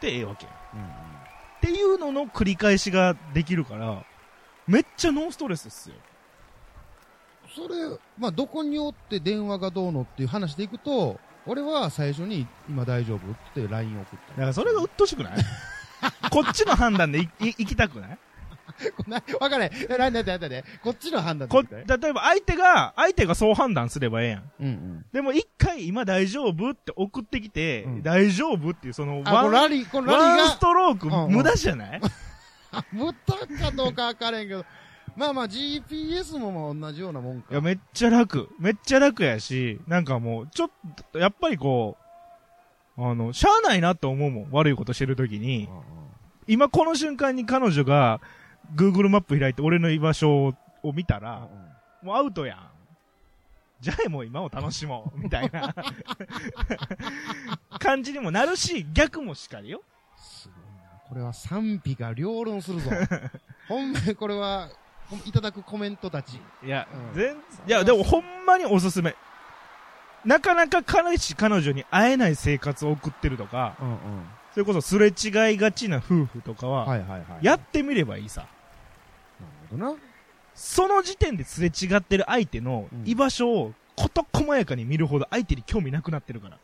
[0.00, 0.54] てええわけやん。
[0.74, 4.04] うんうんっていうのの繰り返しができるから、
[4.68, 5.96] めっちゃノンストレスっすよ。
[7.54, 7.74] それ、
[8.16, 14.28] まあ、どこにおって電話がどうのっていう話でいくと、俺は最初に今大丈夫って LINE 送った。
[14.28, 15.38] だからそれが鬱陶しくない？
[16.30, 18.10] こっちの判断でいい行きたくない？
[18.10, 18.18] な
[19.40, 19.70] わかんない。
[19.98, 20.64] なんだなんだね。
[20.82, 24.42] こっちの判断こ、で例えば相手が、相手がそう判断すればええやん。
[24.60, 25.04] うんうん。
[25.12, 30.42] でも一回今大丈夫って送ってきて、うん大丈夫っていうそのあ、ワンラリー、このラリーが？
[30.42, 32.00] ワンス、トロークうんうん無駄じゃない？
[32.72, 33.12] あ、 無駄
[33.64, 34.64] かどうかわからんけど、
[35.16, 37.48] まあまあ GPS もまあ同じようなもんか。
[37.50, 38.48] いや、めっちゃ楽。
[38.60, 40.70] めっちゃ楽やし、なんかもう、ちょっ
[41.12, 41.96] と、やっぱりこ
[42.96, 44.48] う、あの、しゃあないなと思うもん。
[44.52, 45.68] 悪いことしてるときに
[46.46, 48.20] 今この瞬間に彼女が、
[48.74, 51.48] Google マップ開いて俺の居場所を見たら、
[52.02, 52.70] もうアウトやん。
[53.80, 55.20] じゃあもう今を楽しもう。
[55.20, 55.74] みたいな
[57.78, 59.82] 感じにもなるし、逆もしかりよ。
[60.16, 60.90] すごいな。
[61.08, 62.90] これは賛否が両論するぞ。
[63.68, 64.68] ほんまにこれは、
[65.24, 66.40] いただくコメントたち。
[66.64, 69.14] いや、うん全、いや、でもほんまにおすすめ。
[70.24, 73.98] なかなか彼氏、彼女に会えない生活を送ってるとか、うんうん。
[74.52, 77.44] それこそすれ違いがちな夫婦とかは、はいはいはい。
[77.44, 78.46] やってみればいいさ。
[79.72, 79.98] なるほどな。
[80.54, 86.58] その時点ですれ違ってる相手のうん居場所を事細やかに見るほど相手に興味なくなってるから。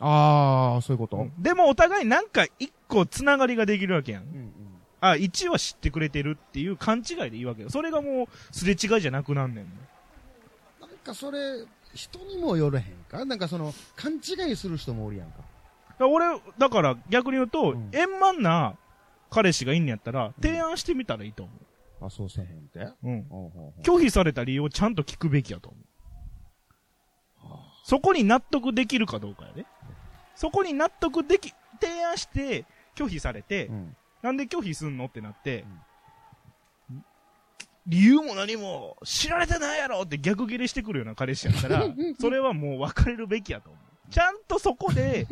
[0.00, 4.22] ああ、そういうこと、でもお互いなんか一個つながりができるわけやん。
[4.22, 4.52] うんうん。
[5.00, 7.70] あ、1は知ってくれてるっていう勘違いでいいわけよ。
[7.70, 9.66] それがもうすれ違いじゃなくなんねん。
[10.80, 11.38] なんかそれ、
[11.94, 13.24] 人にもよれへんか？
[13.24, 15.36] なんかその、勘違いする人もおるやんか。
[15.98, 16.26] だ俺、
[16.58, 18.76] だから逆に言うと、うん円満な
[19.30, 21.52] 彼氏がいんねやったら、提案してみたらいいと思
[22.04, 22.80] あ、そうせえへんって？
[22.80, 22.96] う。
[23.02, 23.24] うん。
[23.24, 25.84] ほうほうほう拒否された理由をちゃんと聞くべきやと思う。
[27.84, 29.66] そこに納得できるかどうかやで。
[30.34, 32.64] そこに納得でき、提案して
[32.96, 33.96] 拒否されて、うん。
[34.22, 35.64] なんで拒否すんのってなって、
[37.86, 41.84] 理由も何も知られてないやろって逆ギレしてくるような彼氏やったら、
[42.18, 44.10] それはもう別れるべきやと思う。
[44.10, 45.26] ちゃんとそこで、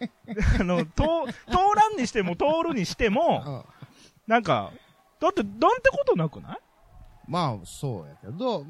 [0.58, 3.64] あの、通、通らんにしても通るにしても、あ
[4.26, 4.72] なんか、
[5.20, 6.58] だって、なんてことなくない？
[7.28, 8.64] まあ、そうやけど、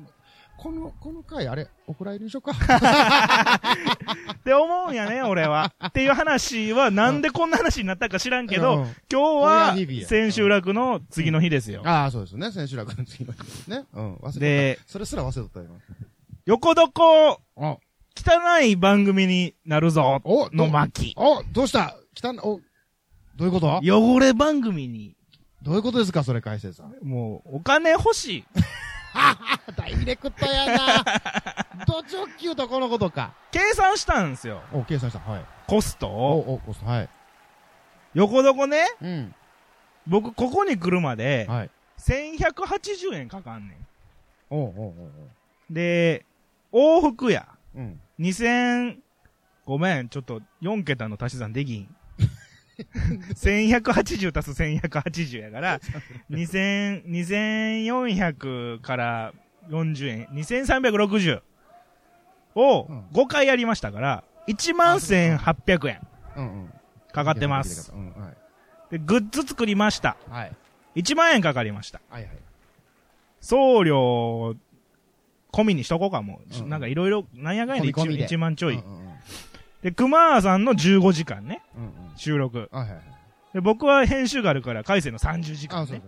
[0.58, 2.52] この、この回、あれ、お蔵入りにしようか？
[4.34, 5.72] って思うんやね、俺は。
[5.86, 9.74] っていう話は、なんでこんな話になったか知らんけど、うん今日は
[10.06, 11.82] 千秋楽の次の日ですよ。
[11.86, 12.50] ああ、そうですね。
[12.52, 13.84] 千秋楽の次の日ですね。
[13.92, 14.14] うん。
[14.16, 15.66] 忘れてで、それすら忘れとったよ。
[16.46, 17.78] 横床、あ、
[18.16, 21.14] 汚い番組になるぞ、おの巻。
[21.16, 21.96] お、どうした？
[22.14, 22.60] 来たん、お、
[23.36, 23.80] どういうこと？
[23.82, 25.16] 汚れ番組に、
[25.62, 26.94] どういうことですかそれ、海星さん。
[27.02, 28.44] もう、お金欲しい。
[29.76, 31.04] ダイレクトやな
[31.86, 33.34] ド直球とこのことか。
[33.50, 34.62] 計算したんですよ。
[34.72, 35.18] お、計算した。
[35.18, 35.44] はい。
[35.66, 36.54] コストお、を。
[36.54, 37.08] お、コスト、はい。
[38.14, 39.34] 横床ね、うん。
[40.06, 41.70] 僕、ここに来るまで、はい。
[41.98, 43.76] 1180円かかんね
[44.48, 45.72] おうおうおうおう。
[45.72, 45.74] ん。
[45.74, 46.24] で、
[46.72, 47.48] 往復や。
[47.74, 48.00] うん。
[48.18, 48.98] 2000、
[49.66, 51.94] ごめん、ちょっと4桁の足し算できん。
[53.34, 55.80] 1180足す1180やから、
[56.30, 59.32] 2000、2400から
[59.68, 61.42] 40円、2360
[62.54, 66.00] をうん5回やりましたから、11800円
[66.36, 66.72] うんうん。
[67.12, 67.92] かかってます。
[68.90, 70.16] で、グッズ作りました。
[70.28, 70.52] はい。
[70.96, 72.00] 1万円かかりました。
[72.08, 72.32] はいはい。
[73.40, 74.56] 送料、
[75.52, 76.62] 込みにしとこうかもう。
[76.62, 78.74] うんなんかいろいろ、なんやかんやで込み込みで 1, 万ちょい。
[78.74, 79.09] うんうんうん
[79.82, 81.92] で、熊さんの15時間ね、うんうん。
[82.16, 82.68] 収録。
[82.70, 83.02] はいはいはい。
[83.54, 85.92] で、僕は編集があるから、海星の30時間ね。
[85.94, 86.02] ね。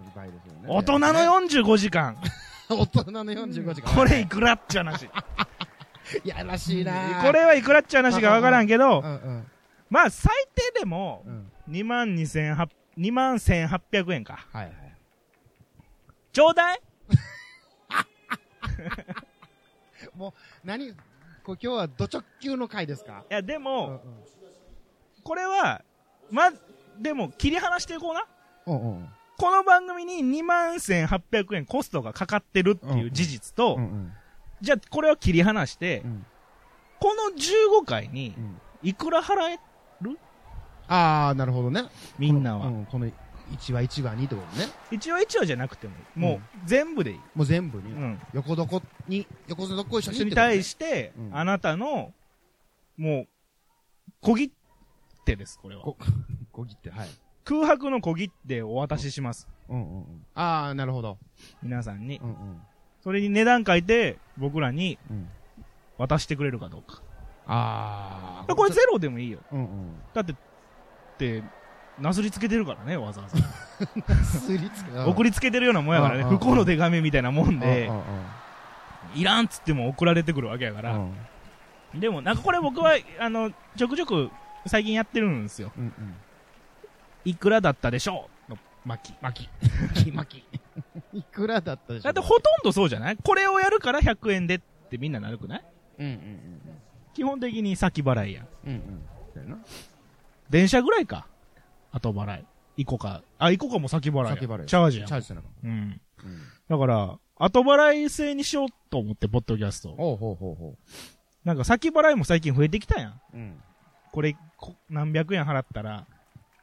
[0.68, 2.16] 大人の45時間。
[2.68, 3.94] 大人の45時間。
[3.94, 5.08] これいくらっちゃなし。
[6.24, 9.08] やらしいなこれはいくらっちゃなしかわからんけどう、んう
[9.38, 9.46] ん。
[9.88, 11.52] まあ最低でもう、ん。
[11.68, 14.46] 2万2800、2万1800円か。
[14.52, 14.74] はいはい。
[16.32, 16.80] ちょうだい
[20.64, 20.94] 何
[21.44, 23.24] これ今日はド直球の回ですか？
[23.30, 24.00] いや、でうんも、
[25.24, 25.82] これは、
[26.30, 26.50] ま、
[27.00, 28.26] でも切り離していこうな。
[28.66, 28.80] うん。
[28.80, 29.08] うんうん。
[29.38, 34.12] この番組に2万1800円コストがかかってるっていう事実と、うんうん。
[34.60, 36.26] じゃあこれを切り離してう、ん。
[37.00, 38.60] この15回にうん。
[38.84, 39.60] いくら払え
[40.88, 41.84] ああ、なるほどね。
[42.18, 42.66] みんなは。
[42.66, 43.10] うん、この、
[43.50, 44.66] 1話1話にってことね。
[44.90, 45.94] 一話一話じゃなくても。
[46.14, 47.20] もう全部でいい。
[47.34, 47.92] もう全部に。
[47.92, 48.20] うん。
[48.32, 52.12] 横床に、横床一緒に人に対して、うんあなたの、
[52.96, 53.28] もう、
[54.20, 54.52] 小切
[55.24, 55.96] 手です、これはこ。
[56.52, 57.08] 小切って、はい。
[57.44, 59.48] 空白の小切手をお渡しします。
[59.68, 60.26] うんうんうん。
[60.34, 61.18] ああ、なるほど。
[61.62, 62.26] 皆さんにう。
[62.26, 62.62] んうん。
[63.02, 65.28] それに値段書いて、僕らにうん。
[65.98, 67.02] 渡してくれるかどうか。
[67.46, 68.54] ああ。
[68.54, 69.40] これゼロでもいいよ。
[69.52, 69.92] うんうん。
[70.14, 70.36] だって、っ
[71.18, 71.42] て、
[72.00, 74.16] なすりつけてるからね、わざわざ。
[74.24, 76.22] すりつけ、送りつけてるようなもんやからね。
[76.22, 78.02] うんうん不幸の手紙みたいなもんでうん、うん
[79.14, 80.94] いらんっつっても送られてくるわけやから。
[80.94, 81.14] うん
[81.94, 84.30] でも、なんかこれ僕は、あの、ちょくちょく
[84.66, 85.70] 最近やってるんですよ。
[85.76, 86.14] うんうん。
[87.26, 88.52] いくらだったでしょう？
[88.52, 89.16] の巻き。
[89.20, 89.46] 巻
[90.02, 90.10] き。
[90.12, 90.58] 巻き。
[91.18, 93.18] いくらだったでしょだってほとんどそうじゃない？
[93.22, 95.64] これをやるから100円でってみんななるくない？
[95.98, 96.50] うんうん
[97.12, 98.46] 基本的に先払いやん。
[98.66, 98.72] うん。
[99.36, 99.64] うん。
[100.48, 101.26] 電車ぐらいか。
[101.92, 102.44] 後払い。
[102.78, 103.22] イコカ。
[103.38, 104.28] あ、イコカも先払い。
[104.30, 105.06] 先払いチャージやん。
[105.08, 106.00] チャージせなかっうん。
[106.18, 106.26] た。
[106.26, 106.38] うん。
[106.68, 109.90] だから、後払い制にしようと思って、ポッドキャスト。
[109.90, 110.76] ほうほうほうほ
[111.44, 113.10] なんか先払いも最近増えてきたやん。
[113.12, 113.14] う。
[113.34, 113.62] うん。
[114.12, 116.06] これ、こ何百円払ったら、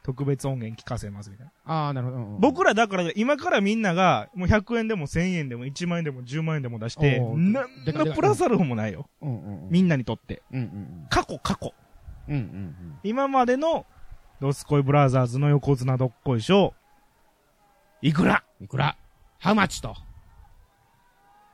[0.02, 1.52] 特別音源聞かせますみたいな。
[1.64, 2.40] ああ、なるほどうんうん。
[2.40, 9.08] 僕らだから、今からみんなが、もう100円でも1000円でも1万円でも10万円でも出して、なんのプラスアルファもないよ。
[9.20, 9.70] うんうんうん。
[9.70, 10.42] みんなにとって。
[10.50, 11.74] うんうん過去、過去。
[12.28, 12.34] うん。
[12.34, 13.84] うんうん今までの、
[14.40, 16.72] ドスコイブラザーズの横綱どっこいしょ、
[18.00, 18.42] いくら？
[18.58, 18.64] うん。
[18.64, 18.96] いくら？
[19.38, 19.94] ハウマッチと。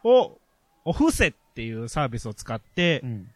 [0.05, 0.38] を、
[0.85, 3.31] お布施っていうサービスを使ってう、ん。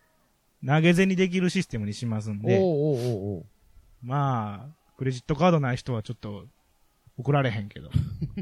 [0.64, 3.46] 投げ銭できるシステムにしますんで、おうおうおうおう
[4.02, 6.44] まあ、クレジットカードない人はちょっと、
[7.18, 7.90] 送られへんけど。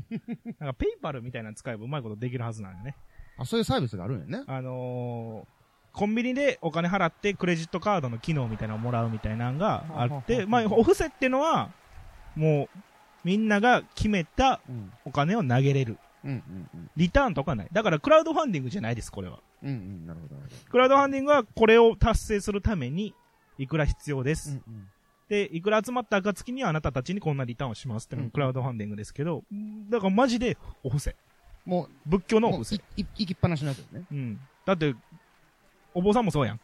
[0.60, 2.96] なんかペイパルみたいなの使えばうまいことできるはずなんよね。
[3.38, 4.44] あ、そういうサービスがあるんやね。
[4.46, 5.57] あのー
[5.98, 11.70] コンビニでお金払ってクレジットカードの機能みたいなのをもらうみたいなのがあって、まあ、お布施っていうのは、
[12.36, 12.78] もう、
[13.24, 14.92] みんなが決めたうん。
[15.04, 15.98] お金を投げれる。
[16.24, 16.90] うんうんうん。
[16.96, 17.68] リターンとかない。
[17.72, 19.40] だからクラウドファンディングじゃないです、これは。
[19.64, 20.06] うんうん。
[20.06, 20.36] なるほど
[20.70, 23.12] クラウドファンディングはこれを達成するために、
[23.58, 24.50] いくら必要です。
[24.50, 24.62] ほど。
[24.68, 24.88] うん
[25.28, 29.42] で、いくら集まった暁にはあなたたちにこんなリターンをしますっていうのうんがクラウドファンディングですけど、
[29.90, 31.14] だからマジでお布施。
[31.66, 32.80] も仏教う、もうのお布施。
[32.96, 34.04] 行きっぱなしのやつよね。
[34.10, 34.40] うん。
[34.64, 34.94] だって、
[35.94, 36.60] お坊さんもそうやん。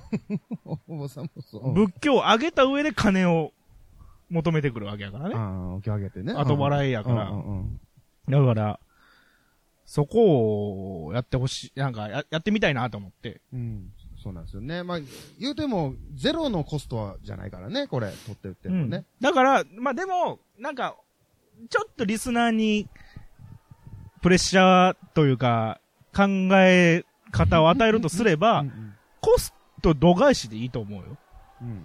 [0.64, 1.72] お坊さんもそう。
[1.72, 3.52] 仏教を上げた上で金を
[4.30, 5.34] 求めてくるわけやからね。
[5.34, 6.32] ああ、お経あげてね。
[6.32, 7.80] 後払いやからうんうんうん
[8.28, 8.80] だから、
[9.86, 13.40] そこをやってほしい、なんかややってみたいなと思って。
[13.54, 13.90] うん。
[14.22, 14.82] そうなんですよね。
[14.82, 15.00] まあ、
[15.40, 19.06] 言うても、ゼロのコストはじゃないからね、これ、取って売ってるのね。
[19.20, 20.96] だから、まあでも、なんか、
[21.70, 22.86] ちょっとリスナーに、
[24.20, 25.80] プレッシャーというか、
[26.14, 26.24] 考
[26.58, 28.64] え方を与えるとすれば、
[29.20, 31.16] コスト度外視でいいと思うよ。
[31.62, 31.84] うんうん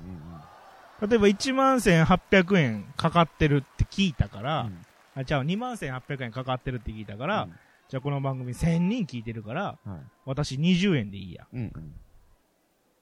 [1.09, 7.53] 例えば1万1800円かかってるって聞いたから、うんあ、じゃあ2万1800円かかってるって聞いたから、うん
[7.89, 9.99] じゃあこの番組1000人聞いてるから、はい。
[10.25, 11.45] 私20円でいいや。
[11.53, 11.93] うんうん。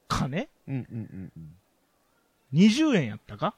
[0.10, 0.50] 金？
[0.68, 1.56] うんうんうんうん。
[2.54, 3.56] ?20 円やったか？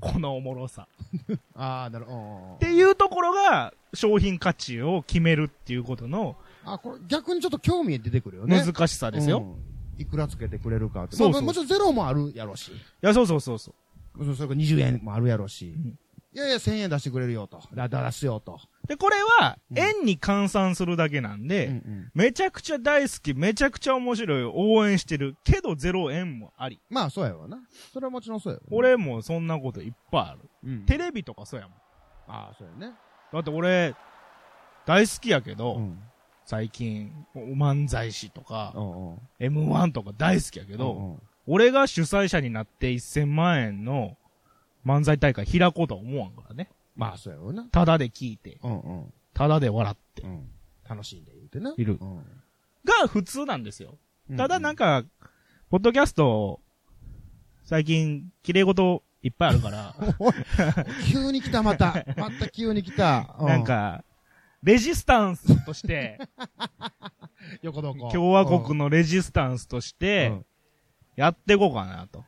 [0.00, 0.88] おこのおもろさ。
[1.54, 2.66] ああ、なるほど。
[2.66, 6.38] っていうところが、商品価値を決めるっていうことの
[6.72, 8.62] あ、これ逆にちょっと興味出てくるよね。
[8.64, 9.38] 難しさですよ。
[9.38, 10.00] うん。
[10.00, 11.16] いくらつけてくれるかって。
[11.16, 12.70] そうそうまあもちろんゼロもあるやろうし。
[12.70, 13.74] いや、そうそうそうそ
[14.14, 14.18] う。
[14.18, 15.66] もちろんそれから20円もあるやろうし。
[15.66, 15.98] ん
[16.34, 17.60] いやいや、1000円出してくれるよと。
[17.74, 18.60] だ、だ、出すよと。
[18.86, 22.10] で、これは、うん円に換算するだけなんで、うんうん。
[22.14, 26.80] めちゃくちゃ大好き、めちゃくちゃ面白い、応援してる、けどゼロ円もあり。
[26.90, 27.58] まあ、そうやわな。
[27.92, 28.68] それはもちろんそうやわ、ね。
[28.70, 30.48] 俺もそんなこといっぱいある。
[30.64, 31.78] うん、テレビとかそうやもん。
[32.28, 32.94] ああ、そうやね。
[33.32, 33.94] だって俺、
[34.86, 35.98] 大好きやけど、うん。
[36.48, 39.18] 最近、漫才師とか、うんうん。
[39.38, 44.16] M1 とか大好きやけど、俺が主催者になって1000万円の
[44.82, 46.70] 漫才大会開こうとは思わんからね。
[46.96, 47.64] まあ、そうやわな。
[47.64, 48.58] ただで聞いて。
[49.34, 50.48] ただで笑って、うん。
[50.88, 51.74] 楽しんで言うてな。
[51.76, 52.16] いるうん。
[52.82, 53.98] が普通なんですよ。
[54.38, 55.04] ただなんか、
[55.68, 56.62] ポッドキャスト、
[57.64, 59.94] 最近、綺麗事いっぱいあるから、
[61.12, 62.06] 急に来た、また。
[62.16, 63.36] また急に来た。
[63.38, 64.02] うなん、か、
[64.62, 66.18] レジスタンスとして、
[67.62, 68.10] 横どこ。
[68.10, 70.46] 共和国のレジスタンスとしうてん、
[71.16, 72.24] やっていこうかなと。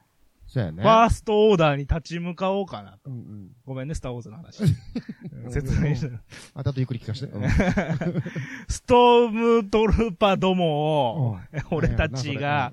[0.51, 0.83] そうやね。
[0.83, 3.09] ファーストオーダーに立ち向かおうかなと。
[3.09, 3.51] うんうん。
[3.65, 4.65] ごめんね、スターウォーズの話。
[5.49, 6.11] 説明して。
[6.55, 7.33] あとゆっくり聞かせて。
[7.33, 7.43] うん
[8.69, 12.73] ストームトルーパーどもを、うん 俺たちが、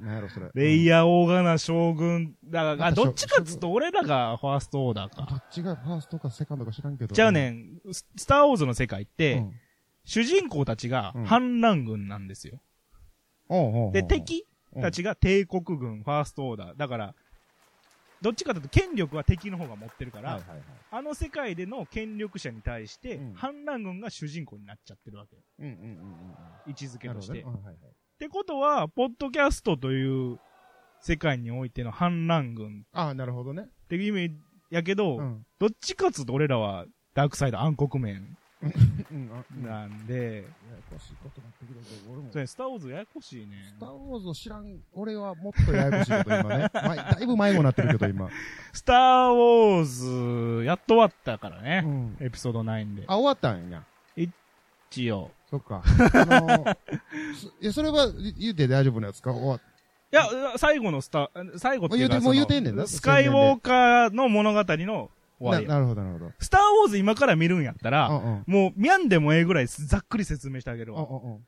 [0.55, 5.35] レイヤヤーオーガナ将軍、だから、どっちかっつうと俺らがファーストオーダーどか。
[5.35, 7.13] っちがファーストかセカンドか知らんけど。
[7.13, 9.53] じゃあねん、ススターウォーズの世界っうて、ん。
[10.03, 12.59] 主人公たちがうん反乱軍なんですよ。
[13.93, 16.77] で、敵うんたちが帝国軍、ファーストオーダー。
[16.77, 17.15] だから、
[18.21, 20.61] どっちかというと権力は敵の方が持ってるから、はいはいはい。
[20.91, 25.41] あの世界での権力者に対して、うん反乱軍が主人公になっちゃってるわけよ。
[25.59, 26.35] うんうんうんうん。
[26.67, 27.33] 位置づけとして。
[27.33, 27.39] ね。
[27.41, 30.39] うんはいはいってことは、ポッドキャストという
[31.01, 33.65] 世界においての反乱軍ああ、なるほどね。
[33.67, 34.35] っていう意味
[34.71, 35.45] やけど、うん。
[35.59, 38.69] どっちかっつうと俺らはダークサイド暗黒面うん。
[38.69, 40.45] あうんややなんで、
[40.89, 42.31] こしいことになってくるけど、俺も。
[42.31, 43.63] それスターウォーズややこしいね。
[43.67, 46.69] スターウォーズを知らん、俺はもっとややこしいこと今ね。
[46.73, 48.29] まだいぶ迷子になってるけど、今。
[48.73, 51.81] スターウォーズ、やっと終わったからうね。
[51.81, 52.17] ん。
[52.19, 53.03] エピソード9で。
[53.07, 53.83] あ、終わったんや。
[54.15, 55.31] 一応。
[55.49, 55.81] そっか。
[55.85, 56.75] あのー、
[57.35, 59.31] そ いや、それは言うて大丈夫なやつか？
[59.31, 59.61] 終わっ
[60.09, 60.23] いや、
[60.57, 65.69] 最後のスタ、最後っていうかもう言うてもう言うてんねんなスカイウォーカーの物語の終わりや。
[65.69, 66.31] ななるほど、なるほど。
[66.39, 68.43] スターウォーズ今から見るんやったら、うんうん。
[68.47, 71.07] もう、ミャンでもええぐらいざっくり説明してあげるうんわ。
[71.23, 71.45] うん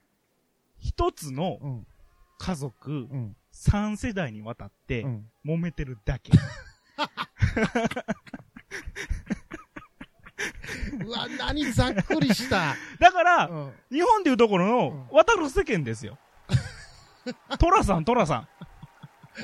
[0.81, 1.87] 一つのうん。
[2.37, 3.35] 家族、うん。
[3.51, 5.25] 三世代にわたってう、ん。
[5.45, 6.31] 揉めてるだけ。
[11.05, 12.75] うわ、何ざっくりした。
[12.99, 13.73] だから、うん。
[13.91, 16.17] 日本でいうところの、渡る世間ですよ。
[17.59, 18.47] トラさん、トラさ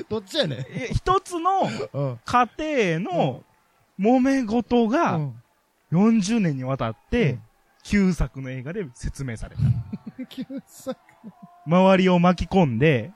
[0.08, 0.64] どっちやねん。
[0.94, 2.20] 一つのうん。
[2.24, 2.50] 家
[2.98, 3.44] 庭の
[3.98, 5.42] 揉め事うがん。
[5.92, 7.42] 40年にわたってうん、
[7.84, 9.62] 旧作の映画で説明された。
[10.26, 10.96] 救済
[11.66, 13.12] 周りを巻き込んで、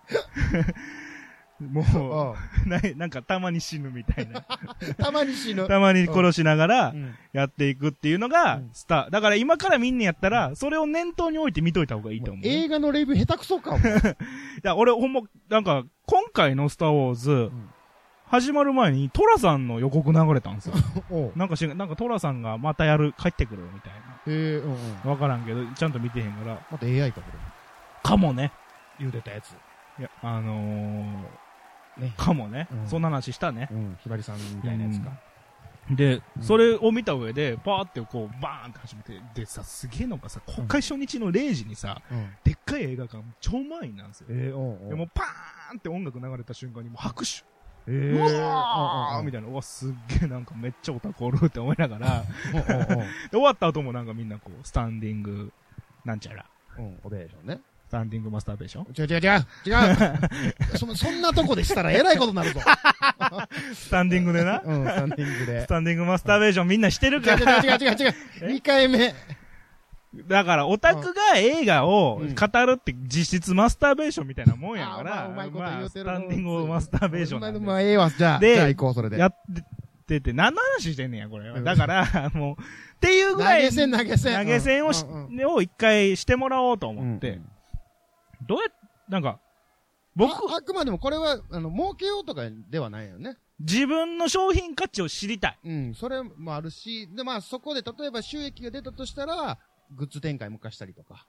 [1.60, 4.40] もあう、ななんかたまに死ぬみたいな。
[4.96, 5.68] たまに死ぬ。
[5.68, 9.10] たまに殺しながらうんやっていくっていうのがうんスター。
[9.10, 12.46] だから今から見んねやったら、それを念頭に置いて見といた方がいいと思う。
[12.46, 13.78] い映画のレビュー下手くそかも。
[14.62, 17.70] や、俺ほんま、なんか、今回のスターウォーズ、ん
[18.30, 20.74] 始まる前にトラさんの予告流れたんですよ。
[21.34, 25.00] なんかし、なんかトラさんがまたやる、帰ってくるみたいへえ、うんうん。
[25.04, 25.10] な。
[25.10, 26.58] わからんけど、ちゃんと見てへんから。
[26.70, 27.28] また AI か、こ
[28.04, 28.44] かもね。
[28.44, 28.52] れ。
[29.00, 29.50] 言うてたやつ。
[29.98, 32.14] いや、あのー、ね。
[32.16, 32.68] かもね。
[32.70, 33.68] うんそんな話したね。
[33.68, 35.10] うん、ひばりさんみたいなやつか。
[35.90, 42.30] で、うんそれを見た上で、パーってこう、バーンって始めて、でさ、すげえのがさ、公開初日の0時にさ、うん。
[42.44, 44.28] でっかい映画館、超満員なんですよ。
[44.30, 47.49] ええ、おうおうでもうパーンって音楽流れた瞬間にもう拍手。
[47.90, 48.16] ええ。
[48.16, 52.24] うわーみたたいな、うわ、すっげえなんかめっちゃオタクおるって思いながら、
[52.54, 55.52] で終わった後もなんかみんなこう、スタンディング、
[56.04, 56.46] なんちゃら、
[56.78, 56.98] うんうん。
[57.04, 57.60] オベーションね。
[57.88, 62.60] スタンディングマスターベーション違う違う違う違うそそんなとこでしたらえらいことになるぞ。
[63.74, 65.66] スタンディングでな、うん、スタンディングでス。
[65.66, 68.14] タンディングマスターベーションみんなしてる違うから、違う違う違う違う。
[68.54, 69.12] 2回目。
[70.14, 78.10] だからオタクが映画をうん語るって実質マスターベーションみたいなもんやかあら、ーまあうまいこと言うてるまあスタンディングマスターベーションなんでまあ、まあ、ええわ。
[78.10, 79.18] じゃあ、でじゃあ行こう、それで。
[79.18, 79.36] やっ
[80.08, 82.64] てて、何の話してんねんや、これだから、もう、っ
[82.98, 84.38] ていう投ぐらい、げ銭投げ銭。
[84.38, 87.50] 投げ銭をし、うんうんを一回してもらおうとうん思って、うん
[88.46, 88.72] どうやっ、
[89.08, 89.38] なんか、
[90.16, 93.36] 僕、ああくまでもこれは、あの、儲けようとかではないよね。
[93.60, 95.58] 自分の商品価値を知りたい。
[95.64, 99.58] うん、それもあるし、で、まあ、そこで、例えば収益が出たとしたら、
[99.96, 101.26] グッズ展開もかしたりとか。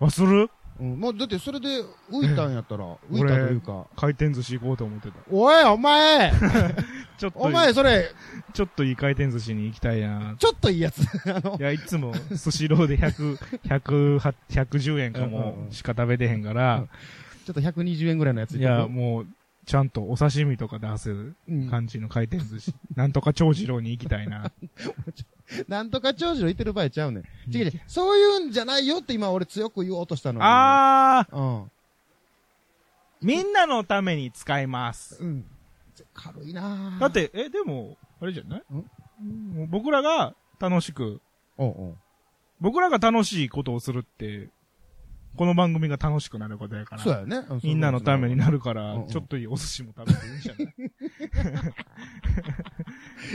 [0.00, 0.50] あ、する？
[0.80, 1.68] うん、もう、だってそれで
[2.10, 5.16] 浮いたんやったら、浮いたというか、回転寿司行こうと思ってた。
[5.30, 6.32] おい、お前！
[7.18, 8.10] ちょっと、お前、それ、
[8.54, 10.34] ちょっといい回転寿司に行きたいな。
[10.38, 11.02] ちょっといいやつ。
[11.30, 15.72] あのい、や、いつも、スシローで100、100、110円かうんうんもうん。
[15.72, 16.86] しか食べてへんから、
[17.44, 19.26] ちょっと120円ぐらいのやついや、もう、
[19.64, 22.74] ちゃんとお刺身とか出せるうん感じの回転寿司。
[22.96, 24.50] なんとか長次郎に行きたいな。
[25.68, 27.24] なんとか長寿の言ってる場合ちゃうねん。
[27.54, 27.80] 違う違う。
[27.86, 30.44] そういうんじゃないよって今俺強く言おうとしたのに。
[30.44, 31.70] あー、うん。
[33.20, 35.22] みんなのために使います。
[35.22, 35.44] うん。
[36.14, 38.62] 軽いなぁだっ、て、え、でも、あれじゃない？
[39.68, 41.20] 僕らが楽しく、
[41.56, 41.96] おうおう
[42.60, 44.48] 僕らが楽しいことをするって、
[45.36, 47.02] この番組が楽しくなることやから。
[47.02, 47.38] そうやね。
[47.48, 50.74] うみんなのためになるからうんうん、ちょっといいお寿司も食べていいんじゃない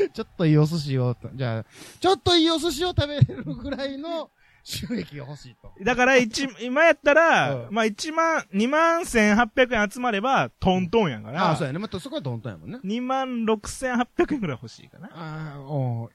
[0.13, 1.65] ちょっといいお寿司を、じゃあ、
[1.99, 4.29] ちょっといいお寿司を食べれるぐらいの
[4.63, 5.71] 収益が欲しいと。
[5.83, 11.79] だから、一、今やったら、うんまあ1万、2万1800円集まれば、トントンやから、ああ、そうやね。
[11.79, 12.79] またそこはトントンやもんね。
[12.83, 15.09] 2万6800円ぐらい欲しいかな。
[15.13, 16.11] ああ、お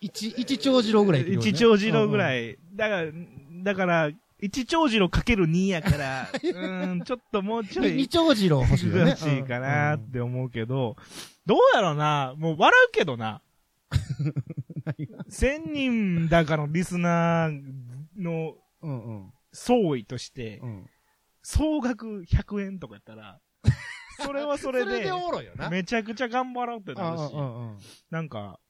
[0.00, 2.52] 一、一長次郎ぐらいね一丁次郎ぐらい。
[2.52, 2.56] い。
[2.74, 3.12] だから、
[3.62, 4.10] だから、
[4.40, 9.10] 一丁次郎かける2やから、 うーん、ちょっともうちょい二、長次郎欲しいよね。
[9.10, 10.96] 欲しいかなって思うけど、
[11.46, 13.42] どうやろうな、もう笑うけどな。
[15.30, 17.62] 1000人だかのリスナー
[18.16, 18.56] の。
[19.52, 20.90] 総意としてう、ん。
[21.42, 23.40] 総額100円とかやったら、
[24.20, 25.10] それはそれで。
[25.70, 27.34] めちゃくちゃ頑張ろうってなるし
[28.10, 28.60] なんか、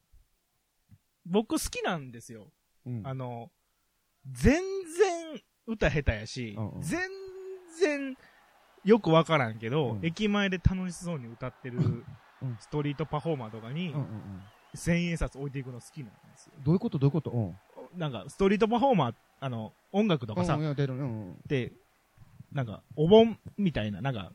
[1.24, 2.52] 僕好きなんですよ。
[2.84, 3.06] うん。
[3.06, 3.50] あの、
[4.26, 7.00] 全然歌下手やしうんうん、全
[7.80, 8.16] 然
[8.84, 12.04] よくわからんけど、うん駅前で楽しそうに歌ってるうん
[12.60, 13.94] ストリートパフォーマーとかに。
[14.74, 16.52] 千円札置いていくの好きなんですよ。
[16.62, 16.98] どういうこと？
[16.98, 17.30] どういうこと？
[17.30, 17.98] うん。
[17.98, 21.32] なんか、ストリートパフォーマー、あの、音楽とかさうん、いや出るうんうん。
[21.32, 21.72] って、
[22.52, 24.32] なんか、お盆みたいな、なんか、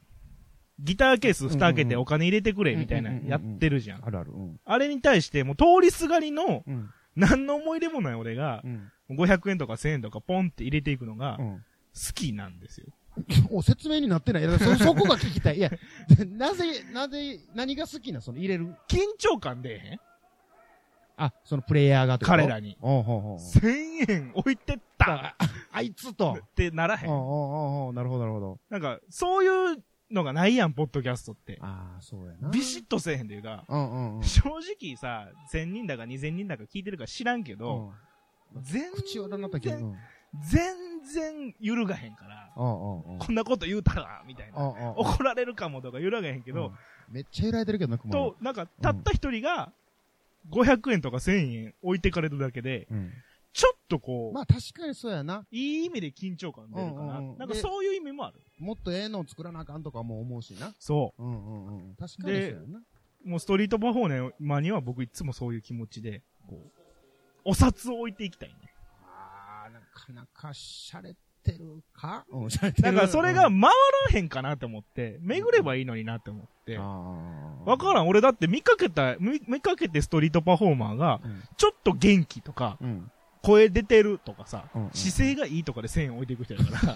[0.79, 4.05] ギターケース蓋開けてお金入れてくれみたいなやってるじゃん。
[4.05, 4.31] あるある。
[4.31, 4.59] うん。
[4.65, 6.89] あれに対して、もう通りすがりの、うん。
[7.15, 8.91] 何の思い出もない俺がう、ん。
[9.15, 11.63] 500円とか1000円とかポンって入れていくのが好うん。
[12.13, 12.87] きなんですよ。
[13.51, 14.43] お、説明になってない。
[14.43, 15.57] いやそ、 そこが聞きたい。
[15.57, 15.71] いや、
[16.29, 18.75] なぜ、なぜ、何が好きなその入れる？
[18.87, 19.99] 緊張感出えへん？
[21.17, 22.37] あ、そのプレイヤーがってこと？
[22.37, 22.77] 彼らに。
[22.81, 23.37] おうほうほう。
[23.37, 25.35] 1000円置いてった
[25.71, 26.37] あいつと。
[26.39, 27.05] ってならへ。
[27.05, 28.59] んおうおうおうなるほど、なるほど。
[28.69, 31.57] なんか、そういうのがないやん、ポッドキャストって。
[31.61, 32.49] ああ、そうやな。
[32.49, 34.23] ビシッとせえへんというか、うんうんうん。
[34.23, 37.93] 正直さ、1000人だか2000人だか聞いてるか知らんけど、うん
[38.61, 39.77] 全口悪なったけど。
[39.77, 39.95] うん
[40.49, 42.49] 全然揺るがへんから。
[42.55, 44.93] こんなこと言うたら、みたいな。
[44.95, 46.71] 怒られるかもとか揺らがへんけど、うん
[47.11, 49.73] めっちゃ揺られてるけどな、熊と、なんか、たった一人が、
[50.49, 53.11] 500円とか1000円置いてかれるだけで、うん。
[53.51, 55.45] ちょっとこう、まあ確かにそうやな。
[55.51, 57.21] いい意味で緊張感出るかな。
[57.21, 58.39] なんかそういう意味もある。
[58.59, 60.73] もっとええのを作らなあかんとかも思うしな。
[60.79, 61.95] そうんうんうん。
[61.95, 62.79] 確かにそうやな。
[63.25, 63.29] う。
[63.29, 66.80] もうストリートパフォーマーには僕いつもそういう気持ちで、こう、
[67.45, 68.55] お札を置いていきたいね。
[69.03, 72.25] ああ、なかなかしゃれてるか？
[72.31, 72.83] うん、しゃれてる。
[72.83, 73.71] だからそれがうん回
[74.11, 76.77] らへんかなって思って、巡ればいいのになって思って。
[76.77, 78.07] わからん。
[78.07, 81.43] 俺だって見かけた、見見かけてストリートパフォーマーが、うん。
[81.57, 83.11] ちょっと元気とか、うん。
[83.43, 86.95] 声出てるとかさ、うんうん姿勢がいいとかで1000円置いていく人やから、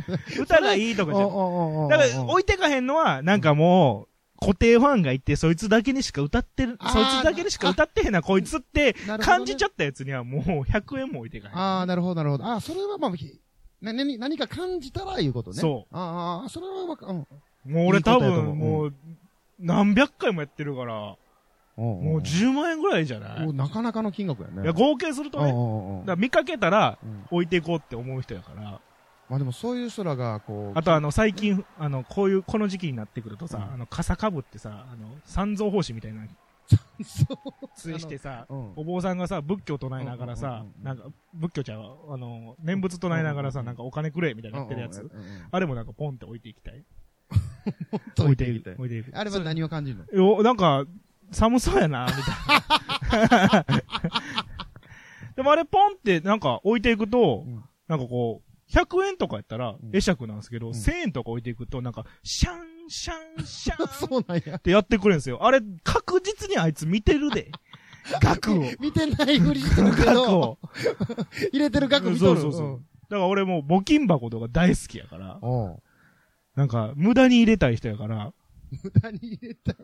[0.40, 1.26] 歌がいいとかじゃん。
[1.28, 4.08] おだから置いてかへんのは、なんかもう、
[4.44, 11.56] 固定ファンがいて、そいつだけにしか歌ってる、そいつだけにしか歌ってへんな、こいつって感じちゃったやつにはもう100円も置いてかへん。
[11.56, 12.44] ああ、なるほど、なるほど。
[12.44, 13.38] ああ、それはまあ、ひ
[13.80, 15.56] な、何、何か感じたらいうことね。。
[15.60, 17.26] そうああ、それはわか、うん。
[17.64, 18.94] もう俺多分もう、
[19.60, 21.16] 何百回もやってるから、
[21.76, 23.52] ももう10万円ぐらいじゃない？
[23.54, 24.62] なかなかの金額やね。
[24.62, 28.80] いや、合計するとね、見かけたらうん置いていこうって思う人やから、
[29.28, 30.78] まあでもそういう人らが、こう。
[30.78, 36.26] あとあの、最近、あの、こういう、この時期になってくるとさ、うんあの、傘かぶってさ、あの、三蔵法師みたいな、
[37.04, 37.68] そう。
[37.74, 38.72] ついしてさ、うん。
[38.76, 41.04] お坊さんがさ、仏教唱えながらさなんか、
[41.34, 45.10] 仏教ちゃうわあの、念仏唱えながらさ、なんかお金くれみたいなやってるやつ
[45.50, 46.74] あれもなんかポンって置いていきたい。
[48.18, 48.74] うん置いていく。
[48.76, 49.20] 置いていき置い。
[49.20, 50.36] あれは何を感じるの？
[50.36, 50.84] よ、なんか、
[51.30, 53.66] 寒そうやな、みたいな。
[55.36, 64.60] でもあれポンってなんか置いていくと、うんなんかこう、100円とかやったらん会釈なんですけど、ん1000円とか置いていくと、なんか、シャン、シャン、シャン そうなんやっ。
[64.60, 65.44] てやってくれるんですよ。
[65.44, 67.50] あれ、確実にあいつ見てるで。
[68.20, 68.62] 額を。
[68.80, 70.58] 見てないふりしてるけ額ど、を。
[71.52, 72.40] 入れてる額見とる。
[72.40, 75.76] そうそうそうだから俺もう募金箱とか大好きやから、うん。
[76.54, 78.32] なんか、無駄に入れたい人やから、
[78.82, 79.76] 無駄に入れたい。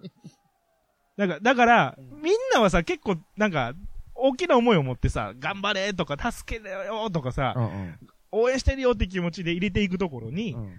[1.19, 3.75] だから、だから、みんなはさ、結構、なんか、
[4.15, 7.99] 大きな思いを持ってさ、頑張れとか、助けてよとかさ、うん
[8.33, 10.77] 応援してるよって気持ちで入れていくところに、うん。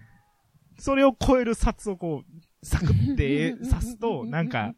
[0.77, 4.73] それを超える札をこう、サクって刺すと、なんか、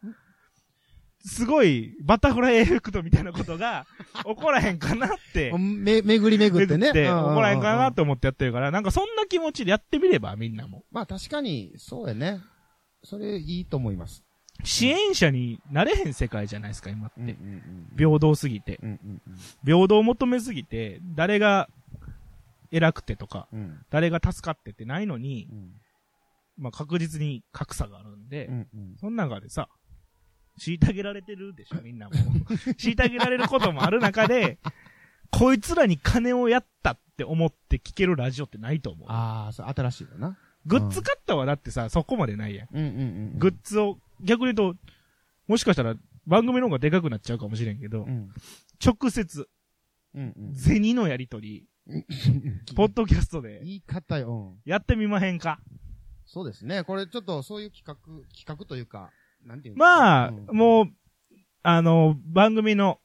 [1.23, 3.85] すごい、バタフライエフェクトみたいなことが、
[4.25, 6.89] 起こらへんかなって、め、巡り巡ってね。
[6.89, 10.83] って起こらへんかなと思ってやってるから、なんかそんな気持ちでやってみれば、みんなも。
[10.91, 12.39] まあ確かに、そうやね。
[13.03, 14.23] それいいと思います。
[14.63, 17.21] 支援者になれへん世界じゃないですか、今って。
[17.21, 18.79] うんうん平等すぎて。
[18.81, 18.89] うん。
[18.89, 19.21] うん
[19.63, 21.69] 平等を求めすぎて、誰が
[22.71, 23.85] 偉くてとか、うんうん。
[23.89, 25.71] 誰が助かってってないのに、うん
[26.57, 28.95] まあ確実に格差があるんで、うんうん。
[28.99, 29.69] その中でさ、
[30.59, 32.13] 虐げられてるでしょ、みんなも。
[32.77, 34.59] 虐げられることもある中で、
[35.31, 39.07] こいつらに金をやったって思って聞けるラジオってないと思う。
[39.09, 40.37] ああ、そう、新しいよな。
[40.65, 42.67] グッズ買ったはだってさ、そこまでないやん。
[42.71, 43.03] うんうんう
[43.35, 43.39] ん。
[43.39, 44.79] グッズを、逆に言うと、
[45.47, 45.95] もしかしたら
[46.27, 48.29] 番組の方がでかくなっちゃうかもしれんけど、うん。
[48.85, 49.49] 直接、
[50.13, 50.55] うんうん。
[50.55, 51.65] 銭のやりとり、
[52.75, 54.55] ポッドキャストで言い方よ。
[54.55, 55.59] うんやってみまへんか
[56.25, 56.83] そうですね。
[56.83, 57.95] これちょっとそういう企画、
[58.33, 59.11] 企画というか、
[59.45, 59.79] なんていうの？
[59.79, 60.85] まあ、うんもう、
[61.63, 62.99] あの、番組の、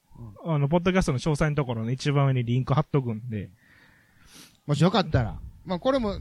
[0.44, 3.50] あの、ポッドキャストの詳細のところの一番上にリンク貼っとくんで、
[4.66, 5.40] もしよかったら。
[5.64, 6.18] まあこれも、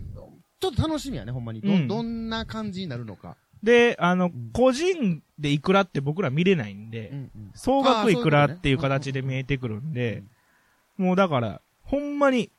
[0.60, 1.62] ちょっと楽しみやね、ほんまに。
[1.62, 3.38] ど、うんどんな感じになるのか。
[3.64, 7.52] で、あのん、個人でいくらって僕ら見れないんで、んうん。
[7.54, 10.24] 総額いくらっていう形で見えてくるんで、
[10.98, 12.52] もうだから、ほんまに、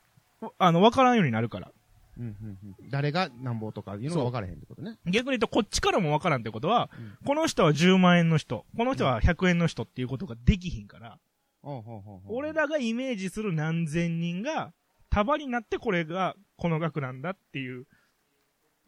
[0.57, 1.71] あの、わからんようになるから。
[2.17, 2.89] うんうんうん。
[2.89, 4.97] 誰がなんぼとかいうのが分からへんってことね。
[5.05, 11.19] 逆に言うと、こっちからもわからんってことは、うんこの人は10万円の人、この人は100円の人っていうことができひんから、
[11.61, 14.73] ほうほうほうほう俺らがイメージする何千人が
[15.09, 17.85] 束になってこれがこの額なんだっていう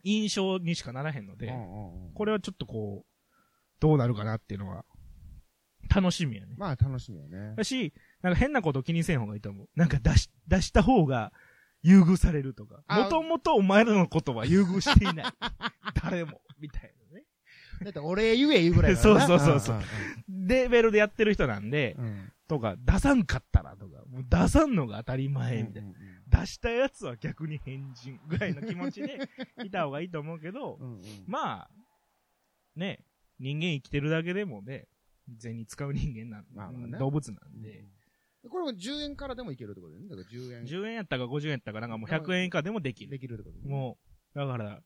[0.04, 3.10] 印象にしかならへんので、うんうんうんこれはちょっとこう、
[3.80, 4.84] どうなるかなっていうのは、
[5.94, 6.56] 楽しみやね。
[6.58, 7.54] まあ楽しみやね。
[7.56, 9.70] だし、なんか変なこと気にせん方がいいと思う。
[9.76, 11.32] なんか出し、出した方が
[11.82, 12.82] 優遇されるとか。
[12.88, 15.26] あもともとお前らのことは優遇していない。
[16.04, 16.42] 誰も。
[16.60, 17.24] みたいなね。
[17.84, 19.78] だって俺言え言うぐらいだからな そうそうそうそう
[20.32, 25.94] んんレベルでやってる人なんで、うんうんとか、出さんかったらとか、もう出さんのが当たり前みたいな。
[26.42, 29.20] 出したやつは逆に変人ぐらいの気持ちで
[29.64, 31.70] いた方がいいと思うけど、うんうんまあ、
[32.76, 33.06] ね、
[33.38, 34.88] 人間生きてるだけでもね、
[35.38, 37.86] 銭使う人間なん、まあまあね動物なんで、
[38.48, 40.10] これも10円からでもいけるってことだよね。
[40.10, 40.64] だから10円。
[40.64, 43.12] 10円やったか50円やったかなんかもう100円以下でもできる。
[43.12, 43.98] できるってことねも
[44.36, 44.80] う、だから、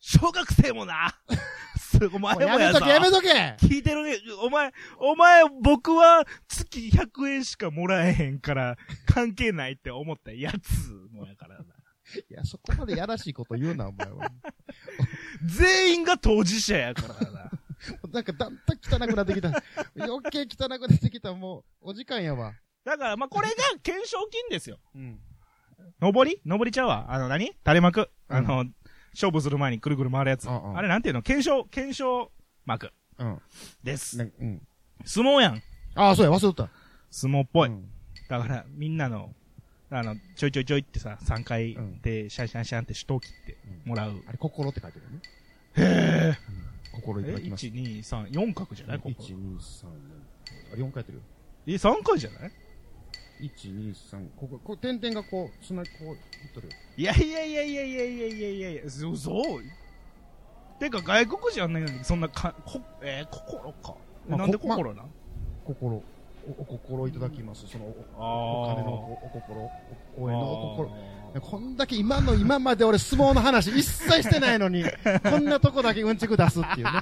[0.00, 1.14] 小学生もな
[1.78, 4.18] すお前もやめとけ、やめとけ聞いてるね。
[4.42, 11.64] お前、お前、僕は月100円しかもらえへんから、関係ないって思ったやつもやからな。
[12.28, 14.30] いや、そこまでやらしいこと言うな、お前は。
[15.46, 17.50] 全員が当事者やからな。
[18.12, 19.62] なんかだんだん汚くなってきた。
[19.96, 21.34] 余計汚くなってきた。
[21.34, 22.54] もう、お時間やわ。
[22.84, 24.78] だから、まあ、これが懸賞金ですよ。
[24.94, 25.18] うん。
[26.00, 26.40] 上り？
[26.44, 27.06] 上りちゃうわ。
[27.08, 28.10] あの何、垂れ幕。
[28.28, 28.64] あの、
[29.12, 30.46] 勝負する前にくるくる回るやつ。
[30.46, 31.22] うんうんあれなんていうの？
[31.22, 32.30] 検証、検証
[32.66, 33.40] 幕うん。
[33.82, 34.18] です。
[34.18, 34.62] ねうん。
[35.04, 35.62] 相撲やん。
[35.94, 36.68] ああ、そうや、忘れとった。
[37.10, 37.68] 相撲っぽい。
[37.68, 37.88] うん
[38.26, 39.34] だから、みんなの、
[39.90, 44.14] あの、ちょいちょいちょいってさ、3回で、シャンシャンシャンって手刀切ってもらう。
[44.26, 45.20] あれ、心って書いてるよね。
[45.76, 46.38] へえ。
[46.38, 46.38] え、
[46.92, 47.66] 心いただきます。
[47.66, 48.98] 1、2、3、4角じゃない？
[48.98, 49.22] ここ。
[49.22, 49.88] 1、2、3、4。
[50.72, 51.24] あ、4回やってるよ。
[51.66, 52.52] え、3回じゃない？
[53.40, 54.28] 1、2、3。
[54.36, 56.18] ここ、こう、点々がこう、つな、こう、いっ
[56.54, 56.72] とるよ。
[56.96, 59.62] いやいやいやいやいやいやいやいやいや、そそう
[60.78, 63.94] てか外国人あんなにそんなか、こ、えー、心か。
[64.28, 65.06] まあなんでこまあ心なん
[65.64, 66.02] 心。
[66.46, 67.66] お、お心いただきます。
[67.66, 69.70] その、お金のおお心。
[70.18, 70.90] お応援のお心。
[71.36, 74.84] あこんだけ今の今まで俺相撲の話一切してないのに、
[75.22, 76.92] こんなとこだけうんちく出すっていうね。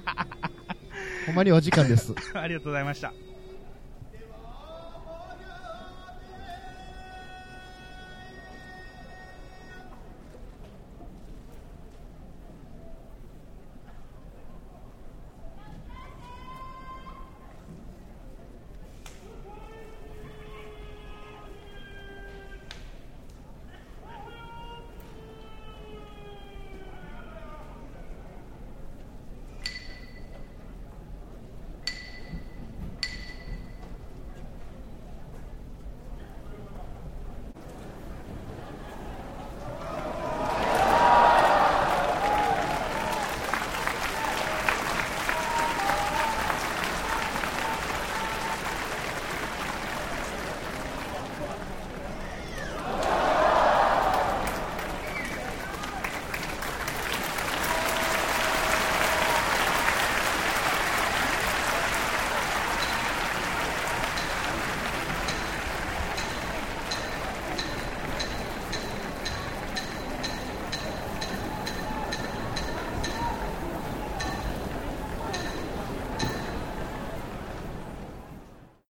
[1.27, 2.13] ほんまにお時間です。
[2.13, 3.13] ー ありがとうございました。